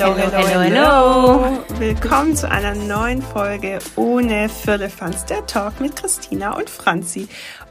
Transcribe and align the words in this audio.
Hello, 0.00 0.16
hello, 0.16 0.48
hello, 0.48 0.60
hello. 0.62 1.78
Willkommen 1.78 2.34
zu 2.34 2.50
einer 2.50 2.74
neuen 2.74 3.20
Folge 3.20 3.80
ohne 3.96 4.48
Firlefanz, 4.48 5.26
der 5.26 5.44
Talk 5.44 5.78
mit 5.78 5.94
Christina 5.94 6.56
und 6.56 6.70
Franzi. 6.70 7.28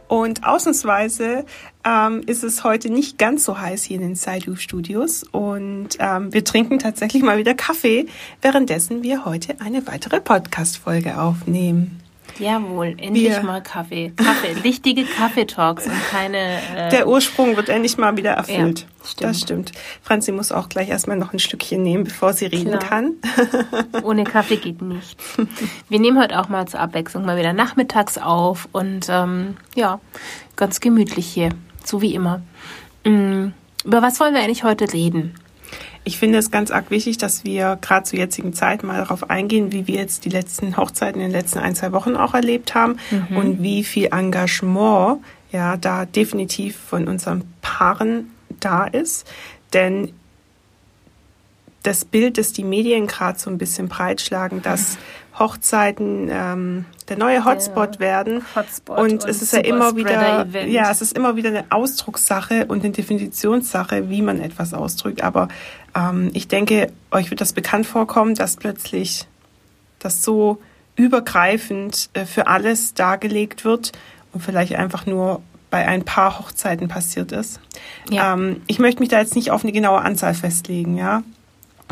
Und 0.08 0.46
ausnahmsweise 0.46 1.44
ähm, 1.84 2.22
ist 2.28 2.44
es 2.44 2.64
heute 2.64 2.92
nicht 2.92 3.18
ganz 3.18 3.46
so 3.46 3.60
heiß 3.60 3.82
hier 3.82 3.96
in 3.96 4.04
den 4.04 4.16
Saidu 4.16 4.58
Studios 4.58 5.24
und 5.24 5.98
ähm, 5.98 6.32
wir 6.32 6.44
trinken 6.44 6.78
tatsächlich 6.78 7.24
mal 7.24 7.40
wieder 7.40 7.56
Kaffee, 7.56 8.06
währenddessen 8.44 9.02
wir 9.02 9.26
heute 9.26 9.60
eine 9.60 9.88
weitere 9.88 10.22
Podcast-Folge 10.22 11.20
aufnehmen. 11.20 11.99
Jawohl, 12.38 12.96
endlich 12.98 13.30
wir, 13.30 13.42
mal 13.44 13.62
Kaffee. 13.62 14.12
Kaffee, 14.16 14.56
richtige 14.64 15.04
Kaffeetalks 15.06 15.86
und 15.88 16.10
keine. 16.12 16.38
Äh, 16.76 16.90
der 16.90 17.08
Ursprung 17.08 17.56
wird 17.56 17.70
endlich 17.70 17.98
mal 17.98 18.16
wieder 18.18 18.32
erfüllt. 18.32 18.80
Ja, 18.82 19.06
stimmt. 19.06 19.30
Das 19.30 19.40
stimmt. 19.40 19.72
Franzi 20.02 20.32
muss 20.32 20.52
auch 20.52 20.70
gleich 20.70 20.90
erstmal 20.90 21.18
noch 21.18 21.34
ein 21.34 21.40
Stückchen 21.40 21.82
nehmen, 21.82 22.04
bevor 22.04 22.34
sie 22.34 22.46
reden 22.46 22.78
Klar. 22.78 22.84
kann. 22.84 23.14
Ohne 24.04 24.24
Kaffee 24.24 24.58
geht 24.58 24.82
nichts. 24.82 25.16
Wir 25.90 26.00
nehmen 26.00 26.20
heute 26.20 26.40
auch 26.40 26.50
mal 26.50 26.68
zur 26.68 26.80
Abwechslung 26.80 27.26
mal 27.26 27.38
wieder 27.38 27.54
nachmittags 27.54 28.18
auf 28.18 28.70
und 28.72 29.08
ähm, 29.10 29.58
ja, 29.76 30.00
ganz 30.56 30.80
gemütlich 30.80 31.26
hier, 31.28 31.50
so 31.84 32.02
wie 32.02 32.14
immer. 32.14 32.42
Mhm. 33.06 33.54
Über 33.86 34.02
was 34.02 34.20
wollen 34.20 34.34
wir 34.34 34.42
eigentlich 34.42 34.64
heute 34.64 34.92
reden? 34.92 35.36
Ich 36.10 36.18
finde 36.18 36.40
es 36.40 36.50
ganz 36.50 36.72
arg 36.72 36.90
wichtig, 36.90 37.20
dass 37.20 37.44
wir 37.44 37.78
gerade 37.80 38.04
zur 38.04 38.18
jetzigen 38.18 38.52
Zeit 38.52 38.82
mal 38.82 38.98
darauf 38.98 39.30
eingehen, 39.30 39.72
wie 39.72 39.86
wir 39.86 39.98
jetzt 39.98 40.26
die 40.26 40.30
letzten 40.30 40.76
Hochzeiten 40.76 41.22
in 41.22 41.28
den 41.28 41.40
letzten 41.40 41.60
ein, 41.60 41.76
zwei 41.76 41.92
Wochen 41.92 42.16
auch 42.16 42.34
erlebt 42.34 42.74
haben 42.74 42.98
mhm. 43.12 43.38
und 43.38 43.62
wie 43.62 43.84
viel 43.84 44.08
Engagement 44.12 45.20
ja 45.52 45.78
da 45.78 46.06
definitiv 46.06 46.78
von 46.78 47.08
unseren 47.08 47.44
Paaren 47.62 48.32
da 48.60 48.86
ist. 48.86 49.28
Denn 49.74 50.12
das 51.84 52.06
Bild, 52.06 52.40
das 52.40 52.54
die 52.54 52.64
Medien 52.64 53.06
gerade 53.06 53.38
so 53.38 53.52
ein 53.52 53.60
bisschen 53.60 53.88
breitschlagen, 53.88 54.64
dass 54.64 54.98
Hochzeiten 55.40 56.28
ähm, 56.30 56.86
der 57.08 57.18
neue 57.18 57.46
Hotspot 57.46 57.96
ja, 57.96 58.00
werden. 58.00 58.44
Hotspot 58.56 58.98
und, 58.98 59.12
und 59.12 59.26
es 59.26 59.42
ist 59.42 59.54
ja 59.54 59.60
immer 59.60 59.96
wieder, 59.96 60.46
ja, 60.68 60.92
es 60.92 61.02
ist 61.02 61.16
immer 61.16 61.38
wieder 61.38 61.50
eine 61.50 61.66
Ausdruckssache 61.70 62.66
und 62.66 62.84
eine 62.84 62.92
Definitionssache, 62.92 64.10
wie 64.10 64.22
man 64.22 64.42
etwas 64.42 64.74
ausdrückt. 64.74 65.24
Aber 65.24 65.48
ähm, 65.96 66.32
ich 66.34 66.48
denke, 66.48 66.92
euch 67.12 67.30
wird 67.30 67.42
das 67.42 67.54
bekannt 67.54 67.88
vorkommen, 67.88 68.36
dass 68.36 68.56
plötzlich 68.56 69.28
das 70.00 70.24
so 70.24 70.60
übergreifend 70.96 72.10
äh, 72.14 72.26
für 72.26 72.48
alles 72.48 72.94
dargelegt 72.94 73.66
wird 73.66 73.92
und 74.34 74.42
vielleicht 74.42 74.76
einfach 74.76 75.06
nur 75.06 75.42
bei 75.70 75.88
ein 75.88 76.04
paar 76.04 76.40
Hochzeiten 76.40 76.88
passiert 76.88 77.32
ist. 77.32 77.60
Ja. 78.10 78.34
Ähm, 78.34 78.62
ich 78.68 78.80
möchte 78.80 79.00
mich 79.00 79.10
da 79.10 79.20
jetzt 79.20 79.36
nicht 79.36 79.52
auf 79.52 79.64
eine 79.64 79.72
genaue 79.72 80.02
Anzahl 80.02 80.34
festlegen, 80.34 80.98
ja. 80.98 81.24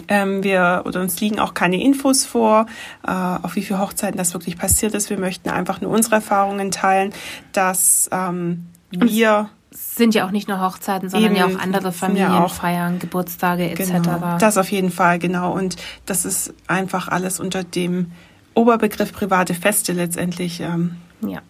Ähm, 0.08 0.44
wir 0.44 0.84
oder 0.86 1.02
uns 1.02 1.20
liegen 1.20 1.40
auch 1.40 1.56
keine 1.56 1.81
Infos 1.81 2.23
vor, 2.23 2.68
äh, 3.06 3.12
auf 3.12 3.56
wie 3.56 3.64
viele 3.64 3.80
Hochzeiten 3.80 4.18
das 4.18 4.34
wirklich 4.34 4.58
passiert 4.58 4.94
ist. 4.94 5.09
Wir 5.09 5.18
möchten 5.18 5.50
einfach 5.50 5.81
nur 5.81 5.92
unsere 5.92 6.16
Erfahrungen 6.16 6.70
teilen, 6.70 7.14
dass 7.52 8.08
ähm, 8.12 8.68
wir 8.92 9.50
sind 9.98 10.16
ja 10.16 10.26
auch 10.26 10.31
nicht 10.31 10.48
nur 10.48 10.62
Hochzeiten, 10.62 11.09
sondern 11.09 11.36
Eben, 11.36 11.40
ja 11.40 11.48
auch 11.48 11.62
andere 11.62 11.92
Familienfeiern, 11.92 12.94
ja 12.94 13.00
Geburtstage 13.00 13.70
etc. 13.70 13.92
Genau, 14.03 14.38
das 14.40 14.58
auf 14.58 14.72
jeden 14.72 14.92
Fall, 14.92 15.20
genau. 15.20 15.53
Und 15.53 15.76
das 16.06 16.26
ist 16.26 16.53
einfach 16.67 17.08
alles 17.08 17.40
unter 17.40 17.64
dem 17.64 18.12
Oberbegriff 18.53 19.12
private 19.14 19.53
Feste 19.53 19.94
letztendlich 19.94 20.62
ähm, 20.62 20.97
ja. 21.22 21.41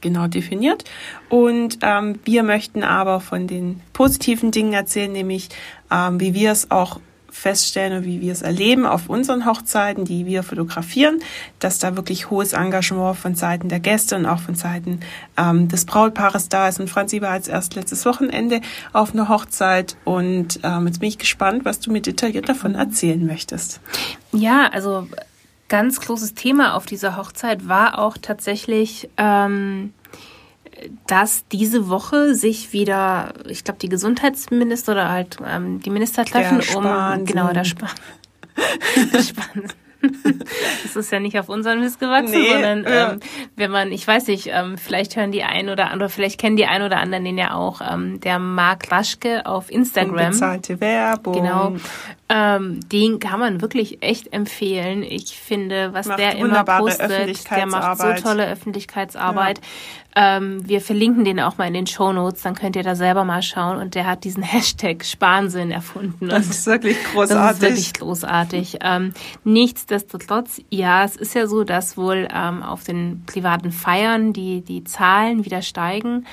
genau 0.00 0.26
definiert. 0.26 0.84
Und 1.28 1.78
ähm, 1.82 2.18
wir 2.24 2.42
möchten 2.42 2.82
aber 2.82 3.20
von 3.20 3.46
den 3.46 3.80
positiven 3.92 4.50
Dingen 4.50 4.72
erzählen, 4.72 5.12
nämlich 5.12 5.48
ähm, 5.90 6.20
wie 6.20 6.34
wir 6.34 6.52
es 6.52 6.70
auch 6.70 7.00
feststellen 7.30 7.98
und 7.98 8.04
wie 8.04 8.20
wir 8.20 8.32
es 8.32 8.42
erleben 8.42 8.86
auf 8.86 9.08
unseren 9.08 9.46
Hochzeiten, 9.46 10.04
die 10.04 10.26
wir 10.26 10.42
fotografieren, 10.42 11.20
dass 11.58 11.78
da 11.78 11.96
wirklich 11.96 12.30
hohes 12.30 12.52
Engagement 12.52 13.16
von 13.16 13.34
Seiten 13.34 13.68
der 13.68 13.80
Gäste 13.80 14.16
und 14.16 14.26
auch 14.26 14.40
von 14.40 14.54
Seiten 14.54 15.00
ähm, 15.36 15.68
des 15.68 15.84
Brautpaares 15.84 16.48
da 16.48 16.68
ist. 16.68 16.80
Und 16.80 16.88
Franzi 16.88 17.20
war 17.22 17.36
jetzt 17.36 17.48
erst 17.48 17.74
letztes 17.74 18.04
Wochenende 18.06 18.60
auf 18.92 19.12
einer 19.12 19.28
Hochzeit 19.28 19.96
und 20.04 20.60
ähm, 20.62 20.86
jetzt 20.86 21.00
bin 21.00 21.08
ich 21.08 21.18
gespannt, 21.18 21.64
was 21.64 21.80
du 21.80 21.92
mir 21.92 22.00
detailliert 22.00 22.48
davon 22.48 22.74
erzählen 22.74 23.24
möchtest. 23.24 23.80
Ja, 24.32 24.68
also 24.72 25.06
ganz 25.68 26.00
großes 26.00 26.34
Thema 26.34 26.74
auf 26.74 26.86
dieser 26.86 27.16
Hochzeit 27.16 27.68
war 27.68 27.98
auch 27.98 28.16
tatsächlich 28.20 29.08
ähm, 29.16 29.92
dass 31.06 31.46
diese 31.48 31.88
Woche 31.88 32.34
sich 32.34 32.72
wieder, 32.72 33.34
ich 33.48 33.64
glaube, 33.64 33.78
die 33.80 33.88
Gesundheitsminister 33.88 34.92
oder 34.92 35.10
halt 35.10 35.38
ähm, 35.46 35.80
die 35.80 35.90
Minister 35.90 36.24
treffen, 36.24 36.60
um 36.76 37.24
genau 37.24 37.52
der 37.52 37.64
Spahn. 37.64 37.90
der 39.12 39.22
Spahn. 39.22 39.68
das 40.82 40.96
ist 40.96 41.10
ja 41.10 41.20
nicht 41.20 41.38
auf 41.38 41.48
unseren 41.48 41.80
Mist 41.80 42.00
gewachsen, 42.00 42.32
nee, 42.32 42.52
sondern 42.52 42.84
ja. 42.84 43.12
ähm, 43.12 43.20
wenn 43.56 43.70
man, 43.70 43.92
ich 43.92 44.06
weiß 44.06 44.26
nicht, 44.28 44.48
ähm, 44.52 44.76
vielleicht 44.78 45.16
hören 45.16 45.32
die 45.32 45.42
ein 45.42 45.68
oder 45.68 45.90
andere, 45.90 46.08
vielleicht 46.08 46.38
kennen 46.38 46.56
die 46.56 46.66
ein 46.66 46.82
oder 46.82 46.98
anderen 46.98 47.24
den 47.24 47.38
ja 47.38 47.54
auch, 47.54 47.80
ähm, 47.80 48.20
der 48.20 48.38
Marc 48.38 48.90
Raschke 48.92 49.46
auf 49.46 49.70
Instagram. 49.70 50.26
Unbezahlte 50.26 50.80
Werbung. 50.80 51.34
Genau. 51.34 51.76
Ähm, 52.28 52.80
den 52.90 53.20
kann 53.20 53.40
man 53.40 53.60
wirklich 53.60 54.02
echt 54.02 54.32
empfehlen. 54.32 55.02
Ich 55.02 55.38
finde, 55.38 55.92
was 55.92 56.06
macht 56.06 56.18
der 56.18 56.36
immer 56.36 56.64
postet, 56.64 57.50
der 57.50 57.66
macht 57.66 57.98
so 57.98 58.12
tolle 58.22 58.48
Öffentlichkeitsarbeit. 58.48 59.58
Ja. 59.58 59.64
Ähm, 60.18 60.66
wir 60.66 60.80
verlinken 60.80 61.26
den 61.26 61.38
auch 61.40 61.58
mal 61.58 61.66
in 61.66 61.74
den 61.74 61.86
Show 61.86 62.10
Notes, 62.10 62.40
dann 62.40 62.54
könnt 62.54 62.74
ihr 62.74 62.82
da 62.82 62.94
selber 62.94 63.24
mal 63.24 63.42
schauen. 63.42 63.76
Und 63.76 63.94
der 63.94 64.06
hat 64.06 64.24
diesen 64.24 64.42
Hashtag 64.42 65.04
Spahnsinn 65.04 65.70
erfunden. 65.70 66.28
Das 66.28 66.46
ist 66.46 66.66
wirklich 66.66 66.96
großartig. 67.12 67.36
Das 67.46 67.54
ist 67.56 67.60
wirklich 67.62 67.92
großartig. 67.94 68.78
Ähm, 68.82 69.12
nichtsdestotrotz, 69.44 70.60
ja, 70.70 71.04
es 71.04 71.16
ist 71.16 71.34
ja 71.34 71.46
so, 71.46 71.64
dass 71.64 71.98
wohl 71.98 72.28
ähm, 72.34 72.62
auf 72.62 72.82
den 72.82 73.24
privaten 73.26 73.72
Feiern 73.72 74.32
die, 74.32 74.62
die 74.62 74.84
Zahlen 74.84 75.44
wieder 75.44 75.60
steigen. 75.60 76.26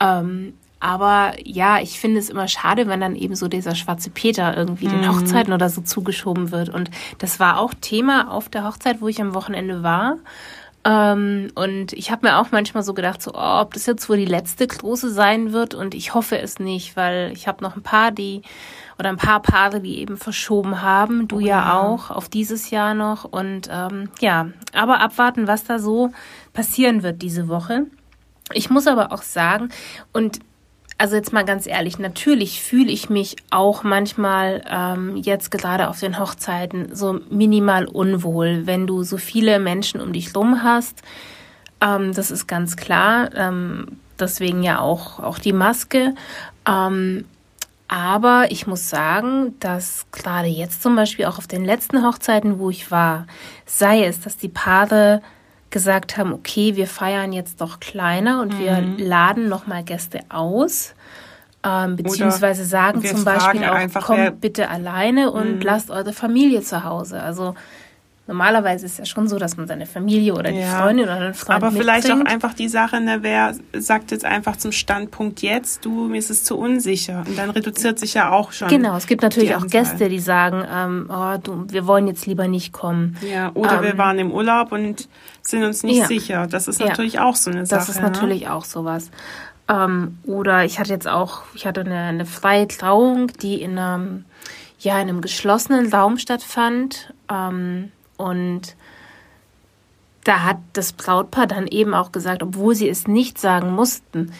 Ähm, 0.00 0.52
aber 0.80 1.34
ja, 1.44 1.78
ich 1.80 2.00
finde 2.00 2.18
es 2.18 2.30
immer 2.30 2.48
schade, 2.48 2.88
wenn 2.88 3.00
dann 3.00 3.14
eben 3.14 3.34
so 3.34 3.48
dieser 3.48 3.74
schwarze 3.74 4.10
Peter 4.10 4.56
irgendwie 4.56 4.88
mhm. 4.88 5.02
den 5.02 5.08
Hochzeiten 5.08 5.52
oder 5.52 5.68
so 5.68 5.82
zugeschoben 5.82 6.50
wird. 6.50 6.70
Und 6.70 6.90
das 7.18 7.38
war 7.38 7.58
auch 7.58 7.74
Thema 7.80 8.30
auf 8.30 8.48
der 8.48 8.64
Hochzeit, 8.64 9.00
wo 9.00 9.08
ich 9.08 9.20
am 9.20 9.34
Wochenende 9.34 9.82
war. 9.82 10.16
Ähm, 10.84 11.50
und 11.54 11.92
ich 11.92 12.10
habe 12.10 12.26
mir 12.26 12.38
auch 12.38 12.52
manchmal 12.52 12.82
so 12.82 12.94
gedacht, 12.94 13.20
so, 13.20 13.32
oh, 13.34 13.60
ob 13.60 13.74
das 13.74 13.86
jetzt 13.86 14.08
wohl 14.08 14.16
die 14.16 14.24
letzte 14.24 14.66
große 14.66 15.10
sein 15.10 15.52
wird. 15.52 15.74
Und 15.74 15.94
ich 15.94 16.14
hoffe 16.14 16.38
es 16.38 16.58
nicht, 16.58 16.96
weil 16.96 17.32
ich 17.32 17.46
habe 17.46 17.62
noch 17.62 17.76
ein 17.76 17.82
paar, 17.82 18.12
die 18.12 18.42
oder 18.98 19.10
ein 19.10 19.16
paar 19.16 19.40
Paare, 19.40 19.80
die 19.80 19.98
eben 19.98 20.16
verschoben 20.16 20.82
haben. 20.82 21.28
Du 21.28 21.36
oh, 21.36 21.40
ja, 21.40 21.46
ja 21.46 21.80
auch 21.80 22.10
auf 22.10 22.28
dieses 22.28 22.70
Jahr 22.70 22.94
noch. 22.94 23.24
Und 23.24 23.68
ähm, 23.70 24.10
ja, 24.20 24.48
aber 24.72 25.00
abwarten, 25.00 25.46
was 25.46 25.64
da 25.64 25.78
so 25.78 26.12
passieren 26.52 27.02
wird 27.02 27.22
diese 27.22 27.48
Woche. 27.48 27.86
Ich 28.52 28.70
muss 28.70 28.86
aber 28.86 29.12
auch 29.12 29.22
sagen, 29.22 29.68
und 30.12 30.40
also 31.00 31.16
jetzt 31.16 31.32
mal 31.32 31.46
ganz 31.46 31.66
ehrlich, 31.66 31.98
natürlich 31.98 32.60
fühle 32.60 32.92
ich 32.92 33.08
mich 33.08 33.36
auch 33.48 33.84
manchmal 33.84 34.62
ähm, 34.70 35.16
jetzt 35.16 35.50
gerade 35.50 35.88
auf 35.88 35.98
den 35.98 36.18
Hochzeiten 36.18 36.94
so 36.94 37.20
minimal 37.30 37.86
unwohl, 37.86 38.66
wenn 38.66 38.86
du 38.86 39.02
so 39.02 39.16
viele 39.16 39.58
Menschen 39.60 40.02
um 40.02 40.12
dich 40.12 40.36
rum 40.36 40.62
hast. 40.62 41.00
Ähm, 41.80 42.12
das 42.12 42.30
ist 42.30 42.46
ganz 42.46 42.76
klar. 42.76 43.30
Ähm, 43.34 43.96
deswegen 44.18 44.62
ja 44.62 44.78
auch, 44.80 45.20
auch 45.20 45.38
die 45.38 45.54
Maske. 45.54 46.14
Ähm, 46.68 47.24
aber 47.88 48.48
ich 48.50 48.66
muss 48.66 48.90
sagen, 48.90 49.54
dass 49.58 50.04
gerade 50.12 50.48
jetzt 50.48 50.82
zum 50.82 50.96
Beispiel 50.96 51.24
auch 51.24 51.38
auf 51.38 51.46
den 51.46 51.64
letzten 51.64 52.04
Hochzeiten, 52.04 52.58
wo 52.58 52.68
ich 52.68 52.90
war, 52.90 53.26
sei 53.64 54.04
es, 54.04 54.20
dass 54.20 54.36
die 54.36 54.50
Paare 54.50 55.22
gesagt 55.70 56.16
haben, 56.16 56.32
okay, 56.32 56.76
wir 56.76 56.86
feiern 56.86 57.32
jetzt 57.32 57.60
doch 57.60 57.80
kleiner 57.80 58.40
und 58.40 58.54
mhm. 58.54 58.58
wir 58.58 59.06
laden 59.06 59.48
nochmal 59.48 59.84
Gäste 59.84 60.20
aus. 60.28 60.94
Ähm, 61.62 61.96
beziehungsweise 61.96 62.64
sagen 62.64 63.04
zum 63.04 63.22
Beispiel 63.24 63.64
auch, 63.64 64.02
kommt 64.02 64.40
bitte 64.40 64.70
alleine 64.70 65.30
und 65.30 65.56
mhm. 65.56 65.60
lasst 65.60 65.90
eure 65.90 66.12
Familie 66.12 66.62
zu 66.62 66.84
Hause. 66.84 67.22
Also 67.22 67.54
Normalerweise 68.30 68.86
ist 68.86 68.92
es 68.92 68.98
ja 68.98 69.04
schon 69.06 69.26
so, 69.26 69.40
dass 69.40 69.56
man 69.56 69.66
seine 69.66 69.86
Familie 69.86 70.34
oder 70.34 70.52
die 70.52 70.60
ja, 70.60 70.80
Freundin 70.80 71.06
oder 71.06 71.18
den 71.18 71.34
Freund 71.34 71.64
Aber 71.64 71.72
vielleicht 71.72 72.08
auch 72.12 72.24
einfach 72.24 72.54
die 72.54 72.68
Sache, 72.68 73.00
ne, 73.00 73.18
wer 73.22 73.56
sagt 73.72 74.12
jetzt 74.12 74.24
einfach 74.24 74.54
zum 74.54 74.70
Standpunkt 74.70 75.42
jetzt, 75.42 75.84
du, 75.84 76.06
mir 76.06 76.18
ist 76.18 76.30
es 76.30 76.44
zu 76.44 76.56
unsicher. 76.56 77.24
Und 77.26 77.36
dann 77.36 77.50
reduziert 77.50 77.98
sich 77.98 78.14
ja 78.14 78.30
auch 78.30 78.52
schon. 78.52 78.68
Genau, 78.68 78.96
es 78.96 79.08
gibt 79.08 79.22
natürlich 79.22 79.56
auch 79.56 79.66
Gäste, 79.66 80.08
die 80.08 80.20
sagen, 80.20 80.64
ähm, 80.72 81.10
oh, 81.10 81.38
du, 81.42 81.66
wir 81.70 81.88
wollen 81.88 82.06
jetzt 82.06 82.24
lieber 82.26 82.46
nicht 82.46 82.72
kommen. 82.72 83.16
Ja, 83.28 83.50
oder 83.54 83.78
ähm, 83.78 83.82
wir 83.82 83.98
waren 83.98 84.20
im 84.20 84.30
Urlaub 84.30 84.70
und 84.70 85.08
sind 85.42 85.64
uns 85.64 85.82
nicht 85.82 85.98
ja. 85.98 86.06
sicher. 86.06 86.46
Das 86.46 86.68
ist 86.68 86.78
natürlich 86.78 87.14
ja. 87.14 87.24
auch 87.24 87.34
so 87.34 87.50
eine 87.50 87.66
Sache. 87.66 87.80
Das 87.80 87.88
ist 87.88 88.00
natürlich 88.00 88.42
ne? 88.42 88.54
auch 88.54 88.64
sowas. 88.64 89.10
Ähm, 89.68 90.18
oder 90.24 90.64
ich 90.64 90.78
hatte 90.78 90.90
jetzt 90.90 91.08
auch, 91.08 91.42
ich 91.54 91.66
hatte 91.66 91.80
eine, 91.80 91.98
eine 91.98 92.26
freie 92.26 92.68
Trauung, 92.68 93.26
die 93.42 93.60
in 93.60 93.76
einem, 93.76 94.24
ja, 94.78 95.00
in 95.00 95.08
einem 95.08 95.20
geschlossenen 95.20 95.92
Raum 95.92 96.16
stattfand. 96.16 97.12
Ähm, 97.28 97.90
und 98.20 98.76
da 100.24 100.42
hat 100.44 100.58
das 100.74 100.92
Brautpaar 100.92 101.46
dann 101.46 101.66
eben 101.66 101.94
auch 101.94 102.12
gesagt, 102.12 102.42
obwohl 102.42 102.74
sie 102.74 102.88
es 102.88 103.08
nicht 103.08 103.38
sagen 103.38 103.72
mussten, 103.72 104.32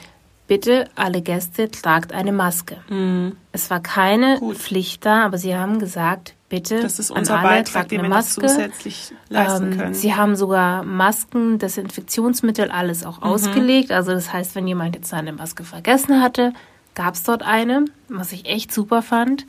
bitte 0.47 0.89
alle 0.97 1.23
Gäste 1.23 1.71
tragt 1.71 2.13
eine 2.13 2.33
Maske. 2.33 2.79
Mhm. 2.89 3.37
Es 3.53 3.71
war 3.71 3.81
keine 3.81 4.39
Gut. 4.39 4.57
Pflicht 4.57 5.07
da, 5.07 5.25
aber 5.25 5.39
sie 5.39 5.57
haben 5.57 5.79
gesagt, 5.79 6.35
bitte. 6.49 6.83
Das 6.83 6.99
ist 6.99 7.11
unser 7.11 7.41
Beitrag, 7.41 7.89
den 7.89 8.03
wir 8.03 8.09
Maske. 8.09 8.43
zusätzlich 8.47 9.15
leisten 9.29 9.73
ähm, 9.73 9.79
können. 9.79 9.95
Sie 9.95 10.15
haben 10.15 10.37
sogar 10.37 10.83
Masken, 10.83 11.59
Desinfektionsmittel, 11.59 12.71
alles 12.71 13.07
auch 13.07 13.19
mhm. 13.19 13.25
ausgelegt. 13.25 13.93
Also 13.93 14.13
das 14.13 14.33
heißt, 14.33 14.55
wenn 14.55 14.67
jemand 14.67 14.97
jetzt 14.97 15.09
seine 15.09 15.33
Maske 15.33 15.65
vergessen 15.65 16.21
hatte, 16.21 16.53
gab 16.95 17.15
es 17.15 17.23
dort 17.23 17.43
eine, 17.43 17.85
was 18.09 18.33
ich 18.33 18.47
echt 18.47 18.75
super 18.75 19.03
fand. 19.03 19.47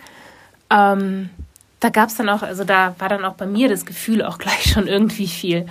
Ähm, 0.70 1.32
da 1.82 1.90
gab 1.90 2.10
es 2.10 2.16
dann 2.16 2.30
auch, 2.30 2.44
also 2.44 2.64
da 2.64 2.96
war 3.00 3.10
dann 3.10 3.26
auch 3.26 3.34
bei 3.34 3.46
mir 3.46 3.68
das 3.68 3.86
Gefühl 3.86 4.24
auch 4.24 4.38
gleich 4.38 4.72
schon 4.72 4.88
irgendwie 4.88 5.28
viel, 5.28 5.66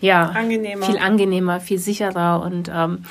ja, 0.00 0.30
angenehmer. 0.30 0.86
viel 0.86 0.98
angenehmer, 0.98 1.60
viel 1.60 1.78
sicherer 1.78 2.40
und 2.42 2.70
ähm, 2.72 3.04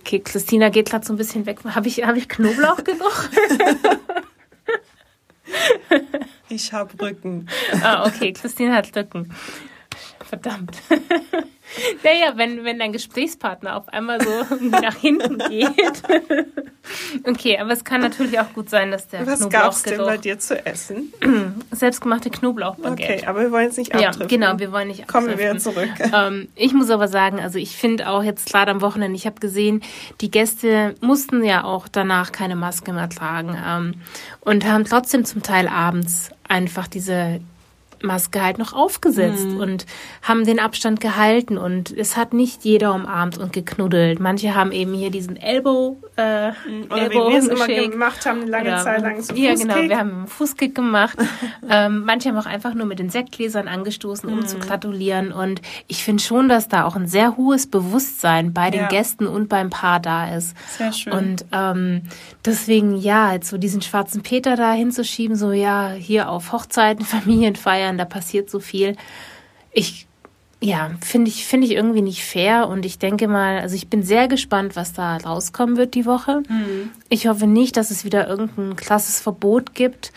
okay, 0.00 0.20
Christina 0.20 0.68
geht 0.68 0.90
gerade 0.90 1.04
so 1.04 1.14
ein 1.14 1.16
bisschen 1.16 1.46
weg. 1.46 1.60
Habe 1.64 1.88
ich, 1.88 2.04
hab 2.04 2.14
ich 2.14 2.28
Knoblauch 2.28 2.84
genug? 2.84 3.30
ich 6.50 6.72
habe 6.72 7.02
Rücken. 7.02 7.48
ah, 7.82 8.06
okay, 8.06 8.32
Christina 8.34 8.74
hat 8.76 8.94
Rücken. 8.94 9.34
Verdammt. 10.20 10.76
Naja, 12.02 12.32
wenn, 12.36 12.64
wenn 12.64 12.78
dein 12.78 12.92
Gesprächspartner 12.92 13.76
auf 13.76 13.88
einmal 13.88 14.20
so 14.20 14.30
nach 14.60 14.96
hinten 14.96 15.38
geht. 15.38 16.02
okay, 17.24 17.58
aber 17.58 17.72
es 17.72 17.84
kann 17.84 18.00
natürlich 18.00 18.38
auch 18.38 18.52
gut 18.52 18.70
sein, 18.70 18.90
dass 18.90 19.08
der 19.08 19.26
Was 19.26 19.40
Knoblauch 19.40 19.62
gab's 19.62 19.82
denn 19.82 19.98
bei 19.98 20.16
dir 20.16 20.38
zu 20.38 20.64
essen? 20.64 21.12
Selbstgemachte 21.70 22.30
Knoblauchbaguette. 22.30 23.14
Okay, 23.14 23.26
aber 23.26 23.40
wir 23.40 23.52
wollen 23.52 23.66
jetzt 23.66 23.78
nicht 23.78 23.94
abtreffen. 23.94 24.20
Ja, 24.20 24.26
genau, 24.26 24.58
wir 24.58 24.72
wollen 24.72 24.88
nicht 24.88 25.02
abtreffen. 25.02 25.26
Kommen 25.26 25.38
wir 25.38 25.50
wieder 25.50 25.58
zurück. 25.58 25.90
Ähm, 26.12 26.48
ich 26.54 26.72
muss 26.74 26.90
aber 26.90 27.08
sagen, 27.08 27.40
also 27.40 27.58
ich 27.58 27.76
finde 27.76 28.08
auch 28.08 28.22
jetzt 28.22 28.50
gerade 28.50 28.70
am 28.70 28.80
Wochenende, 28.80 29.16
ich 29.16 29.26
habe 29.26 29.40
gesehen, 29.40 29.82
die 30.20 30.30
Gäste 30.30 30.94
mussten 31.00 31.42
ja 31.42 31.64
auch 31.64 31.88
danach 31.88 32.32
keine 32.32 32.56
Maske 32.56 32.92
mehr 32.92 33.08
tragen 33.08 33.56
ähm, 33.66 33.94
und 34.40 34.64
haben 34.64 34.84
trotzdem 34.84 35.24
zum 35.24 35.42
Teil 35.42 35.68
abends 35.68 36.30
einfach 36.48 36.86
diese 36.86 37.40
Maske 38.04 38.42
halt 38.42 38.58
noch 38.58 38.72
aufgesetzt 38.72 39.46
mhm. 39.46 39.60
und 39.60 39.86
haben 40.22 40.44
den 40.44 40.60
Abstand 40.60 41.00
gehalten 41.00 41.58
und 41.58 41.90
es 41.96 42.16
hat 42.16 42.32
nicht 42.32 42.64
jeder 42.64 42.94
umarmt 42.94 43.38
und 43.38 43.52
geknuddelt. 43.52 44.20
Manche 44.20 44.54
haben 44.54 44.72
eben 44.72 44.94
hier 44.94 45.10
diesen 45.10 45.36
Elbow 45.36 45.96
äh, 46.16 46.50
mhm. 46.50 46.84
Oder 46.90 47.10
wie 47.10 47.14
wir 47.14 47.38
es 47.38 47.48
immer 47.48 47.66
gemacht 47.66 48.24
haben, 48.24 48.42
eine 48.42 48.50
lange 48.50 48.68
Oder, 48.68 48.84
Zeit 48.84 49.02
lang 49.02 49.20
so 49.20 49.34
Ja, 49.34 49.54
genau, 49.54 49.76
wir 49.76 49.98
haben 49.98 50.10
einen 50.10 50.26
Fußkick 50.28 50.74
gemacht. 50.74 51.18
ähm, 51.68 52.04
manche 52.04 52.28
haben 52.28 52.38
auch 52.38 52.46
einfach 52.46 52.74
nur 52.74 52.86
mit 52.86 53.00
den 53.00 53.10
Sektgläsern 53.10 53.66
angestoßen, 53.66 54.28
um 54.28 54.40
mhm. 54.40 54.46
zu 54.46 54.58
gratulieren 54.58 55.32
und 55.32 55.60
ich 55.88 56.04
finde 56.04 56.22
schon, 56.22 56.48
dass 56.48 56.68
da 56.68 56.84
auch 56.84 56.94
ein 56.94 57.08
sehr 57.08 57.36
hohes 57.36 57.66
Bewusstsein 57.66 58.52
bei 58.52 58.70
den 58.70 58.82
ja. 58.82 58.88
Gästen 58.88 59.26
und 59.26 59.48
beim 59.48 59.70
Paar 59.70 60.00
da 60.00 60.34
ist. 60.34 60.56
Sehr 60.78 60.92
schön. 60.92 61.12
Und 61.12 61.44
ähm, 61.52 62.02
deswegen, 62.44 62.96
ja, 62.96 63.32
jetzt 63.32 63.48
so 63.48 63.58
diesen 63.58 63.82
schwarzen 63.82 64.22
Peter 64.22 64.56
da 64.56 64.72
hinzuschieben, 64.72 65.36
so 65.36 65.52
ja, 65.52 65.90
hier 65.90 66.28
auf 66.28 66.52
Hochzeiten, 66.52 67.04
Familienfeiern, 67.04 67.98
da 67.98 68.04
passiert 68.04 68.50
so 68.50 68.60
viel. 68.60 68.96
Ich, 69.72 70.06
ja, 70.60 70.90
finde 71.04 71.30
ich, 71.30 71.46
finde 71.46 71.66
ich 71.66 71.74
irgendwie 71.74 72.02
nicht 72.02 72.24
fair 72.24 72.68
und 72.68 72.86
ich 72.86 72.98
denke 72.98 73.28
mal, 73.28 73.60
also 73.60 73.74
ich 73.74 73.88
bin 73.88 74.02
sehr 74.02 74.28
gespannt, 74.28 74.76
was 74.76 74.92
da 74.92 75.16
rauskommen 75.16 75.76
wird 75.76 75.94
die 75.94 76.06
Woche. 76.06 76.42
Mhm. 76.48 76.90
Ich 77.08 77.26
hoffe 77.26 77.46
nicht, 77.46 77.76
dass 77.76 77.90
es 77.90 78.04
wieder 78.04 78.28
irgendein 78.28 78.76
krasses 78.76 79.20
Verbot 79.20 79.74
gibt. 79.74 80.12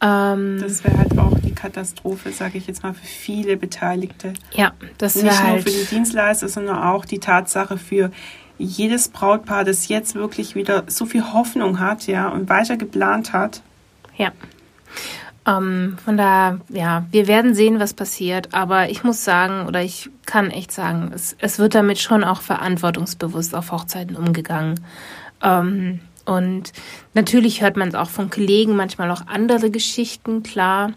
Ähm, 0.00 0.58
das 0.60 0.82
wäre 0.82 0.98
halt 0.98 1.18
auch 1.18 1.38
die 1.38 1.52
Katastrophe, 1.54 2.32
sage 2.32 2.58
ich 2.58 2.66
jetzt 2.66 2.82
mal, 2.82 2.94
für 2.94 3.06
viele 3.06 3.56
Beteiligte. 3.56 4.32
Ja, 4.52 4.72
das 4.98 5.16
wäre 5.16 5.26
Nicht 5.26 5.42
halt 5.42 5.64
nur 5.64 5.72
für 5.72 5.78
die 5.78 5.86
Dienstleister, 5.86 6.48
sondern 6.48 6.78
auch 6.78 7.04
die 7.04 7.20
Tatsache 7.20 7.78
für 7.78 8.10
jedes 8.58 9.08
Brautpaar, 9.08 9.64
das 9.64 9.88
jetzt 9.88 10.14
wirklich 10.14 10.54
wieder 10.54 10.84
so 10.86 11.06
viel 11.06 11.32
Hoffnung 11.32 11.80
hat, 11.80 12.06
ja, 12.06 12.28
und 12.28 12.48
weiter 12.48 12.76
geplant 12.76 13.32
hat. 13.32 13.62
Ja. 14.16 14.32
Ähm, 15.44 15.96
von 16.04 16.16
daher, 16.16 16.60
ja, 16.68 17.04
wir 17.10 17.26
werden 17.26 17.54
sehen, 17.54 17.80
was 17.80 17.94
passiert. 17.94 18.54
Aber 18.54 18.90
ich 18.90 19.02
muss 19.02 19.24
sagen, 19.24 19.66
oder 19.66 19.82
ich 19.82 20.10
kann 20.26 20.50
echt 20.50 20.72
sagen, 20.72 21.10
es, 21.14 21.36
es 21.40 21.58
wird 21.58 21.74
damit 21.74 21.98
schon 21.98 22.24
auch 22.24 22.40
verantwortungsbewusst 22.40 23.54
auf 23.54 23.72
Hochzeiten 23.72 24.16
umgegangen. 24.16 24.80
Ähm, 25.42 26.00
und 26.24 26.72
natürlich 27.14 27.62
hört 27.62 27.76
man 27.76 27.88
es 27.88 27.94
auch 27.94 28.10
von 28.10 28.30
Kollegen, 28.30 28.76
manchmal 28.76 29.10
auch 29.10 29.26
andere 29.26 29.70
Geschichten, 29.70 30.44
klar. 30.44 30.92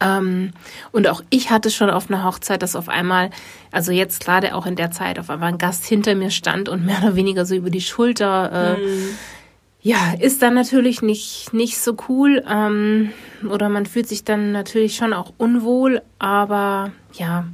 Ähm, 0.00 0.52
und 0.92 1.08
auch 1.08 1.22
ich 1.30 1.50
hatte 1.50 1.70
schon 1.70 1.90
auf 1.90 2.08
einer 2.08 2.24
Hochzeit, 2.24 2.62
dass 2.62 2.76
auf 2.76 2.88
einmal, 2.88 3.30
also 3.72 3.90
jetzt 3.90 4.24
gerade 4.24 4.54
auch 4.54 4.66
in 4.66 4.76
der 4.76 4.92
Zeit, 4.92 5.18
auf 5.18 5.28
einmal 5.28 5.48
ein 5.48 5.58
Gast 5.58 5.84
hinter 5.84 6.14
mir 6.14 6.30
stand 6.30 6.68
und 6.68 6.86
mehr 6.86 6.98
oder 7.02 7.16
weniger 7.16 7.44
so 7.44 7.56
über 7.56 7.70
die 7.70 7.80
Schulter 7.80 8.76
äh, 8.76 8.80
mhm 8.80 9.08
ja, 9.86 10.14
ist 10.18 10.42
dann 10.42 10.54
natürlich 10.54 11.00
nicht, 11.00 11.52
nicht 11.52 11.78
so 11.78 11.96
cool. 12.08 12.42
Ähm, 12.48 13.12
oder 13.48 13.68
man 13.68 13.86
fühlt 13.86 14.08
sich 14.08 14.24
dann 14.24 14.50
natürlich 14.50 14.96
schon 14.96 15.12
auch 15.12 15.32
unwohl, 15.38 16.02
aber 16.18 16.90
ja, 17.12 17.44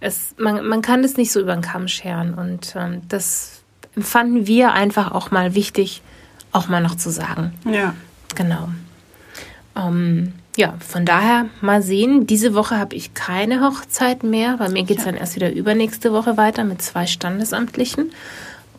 es, 0.00 0.34
man, 0.38 0.66
man 0.66 0.80
kann 0.80 1.04
es 1.04 1.18
nicht 1.18 1.30
so 1.30 1.38
über 1.38 1.52
den 1.52 1.60
Kamm 1.60 1.86
scheren. 1.86 2.32
Und 2.32 2.74
ähm, 2.76 3.02
das 3.10 3.60
empfanden 3.94 4.46
wir 4.46 4.72
einfach 4.72 5.12
auch 5.12 5.30
mal 5.30 5.54
wichtig, 5.54 6.00
auch 6.50 6.68
mal 6.68 6.80
noch 6.80 6.94
zu 6.94 7.10
sagen. 7.10 7.52
Ja. 7.70 7.92
Genau. 8.34 8.70
Ähm, 9.76 10.32
ja, 10.56 10.76
von 10.78 11.04
daher 11.04 11.44
mal 11.60 11.82
sehen. 11.82 12.26
Diese 12.26 12.54
Woche 12.54 12.78
habe 12.78 12.96
ich 12.96 13.12
keine 13.12 13.60
Hochzeit 13.60 14.22
mehr. 14.22 14.56
Bei 14.56 14.70
mir 14.70 14.84
geht 14.84 14.96
es 14.96 15.04
ja. 15.04 15.10
dann 15.10 15.20
erst 15.20 15.36
wieder 15.36 15.52
übernächste 15.52 16.14
Woche 16.14 16.38
weiter 16.38 16.64
mit 16.64 16.80
zwei 16.80 17.06
Standesamtlichen. 17.06 18.12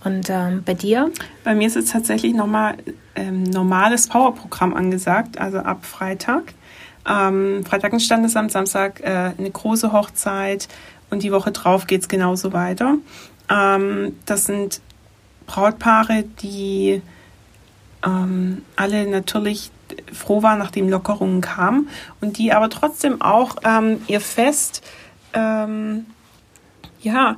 Und 0.07 0.29
ähm, 0.29 0.63
bei 0.63 0.73
dir? 0.73 1.11
Bei 1.43 1.53
mir 1.53 1.67
ist 1.67 1.75
jetzt 1.75 1.91
tatsächlich 1.91 2.33
nochmal 2.33 2.77
ähm, 3.15 3.43
normales 3.43 4.07
Powerprogramm 4.07 4.73
angesagt, 4.73 5.37
also 5.37 5.57
ab 5.57 5.85
Freitag. 5.85 6.53
Ähm, 7.05 7.65
Freitag 7.65 7.91
ein 7.91 7.99
Standesamt, 7.99 8.53
Samstag 8.53 9.01
äh, 9.01 9.33
eine 9.37 9.51
große 9.51 9.91
Hochzeit 9.91 10.69
und 11.09 11.23
die 11.23 11.31
Woche 11.33 11.51
drauf 11.51 11.87
geht 11.87 12.01
es 12.03 12.07
genauso 12.07 12.53
weiter. 12.53 12.95
Ähm, 13.49 14.15
das 14.25 14.45
sind 14.45 14.79
Brautpaare, 15.45 16.23
die 16.41 17.01
ähm, 18.05 18.61
alle 18.77 19.07
natürlich 19.07 19.71
froh 20.13 20.41
waren, 20.41 20.59
nachdem 20.59 20.87
Lockerungen 20.87 21.41
kamen 21.41 21.89
und 22.21 22.37
die 22.37 22.53
aber 22.53 22.69
trotzdem 22.69 23.21
auch 23.21 23.57
ähm, 23.65 24.01
ihr 24.07 24.21
Fest, 24.21 24.83
ähm, 25.33 26.05
ja, 27.01 27.37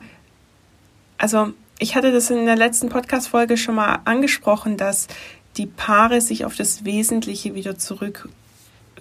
also 1.17 1.53
ich 1.79 1.95
hatte 1.95 2.11
das 2.11 2.29
in 2.29 2.45
der 2.45 2.57
letzten 2.57 2.89
Podcast-Folge 2.89 3.57
schon 3.57 3.75
mal 3.75 3.99
angesprochen, 4.05 4.77
dass 4.77 5.07
die 5.57 5.65
Paare 5.65 6.21
sich 6.21 6.45
auf 6.45 6.55
das 6.55 6.85
Wesentliche 6.85 7.55
wieder 7.55 7.77
zurück 7.77 8.29